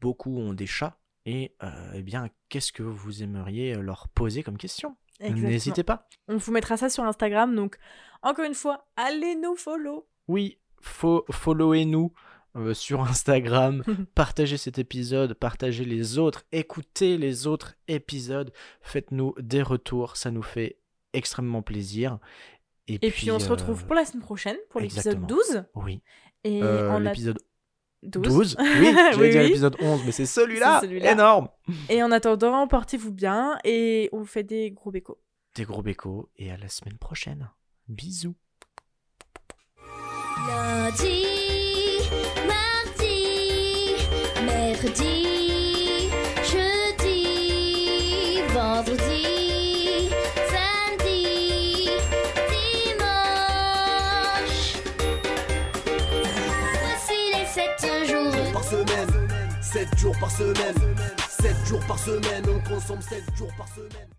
[0.00, 0.96] Beaucoup ont des chats.
[1.26, 1.54] Et
[1.92, 4.96] eh bien, qu'est-ce que vous aimeriez leur poser comme question?
[5.20, 6.08] N'hésitez pas.
[6.28, 7.54] On vous mettra ça sur Instagram.
[7.54, 7.76] Donc
[8.22, 10.08] encore une fois, allez nous follow.
[10.28, 12.12] Oui, followez-nous
[12.56, 13.82] euh, sur Instagram,
[14.14, 20.42] partagez cet épisode, partagez les autres, écoutez les autres épisodes, faites-nous des retours, ça nous
[20.42, 20.78] fait
[21.12, 22.18] extrêmement plaisir.
[22.86, 25.26] Et puis, on se euh, retrouve pour la semaine prochaine pour l'épisode exactement.
[25.26, 25.64] 12.
[25.74, 26.00] Oui,
[26.44, 27.38] Et Euh, l'épisode
[28.02, 28.22] 12.
[28.24, 28.56] 12.
[28.60, 29.46] Oui, j'allais Oui, dire oui.
[29.48, 31.12] l'épisode 11, mais c'est celui-là, C'est celui-là.
[31.12, 31.48] énorme.
[31.90, 35.20] Et en attendant, portez-vous bien et on vous fait des gros bécos.
[35.54, 37.50] Des gros bécos et à la semaine prochaine.
[37.88, 38.34] Bisous.
[40.46, 41.24] Lundi,
[42.46, 43.96] mardi,
[44.44, 46.10] mercredi,
[46.50, 50.10] jeudi, vendredi,
[50.50, 51.90] samedi,
[52.88, 53.46] dimanche.
[56.82, 58.52] Voici les sept jours.
[58.52, 59.28] par semaine
[59.60, 60.96] 7 jours par semaine
[61.28, 64.17] 7 jours par semaine On consomme 7 jours par semaine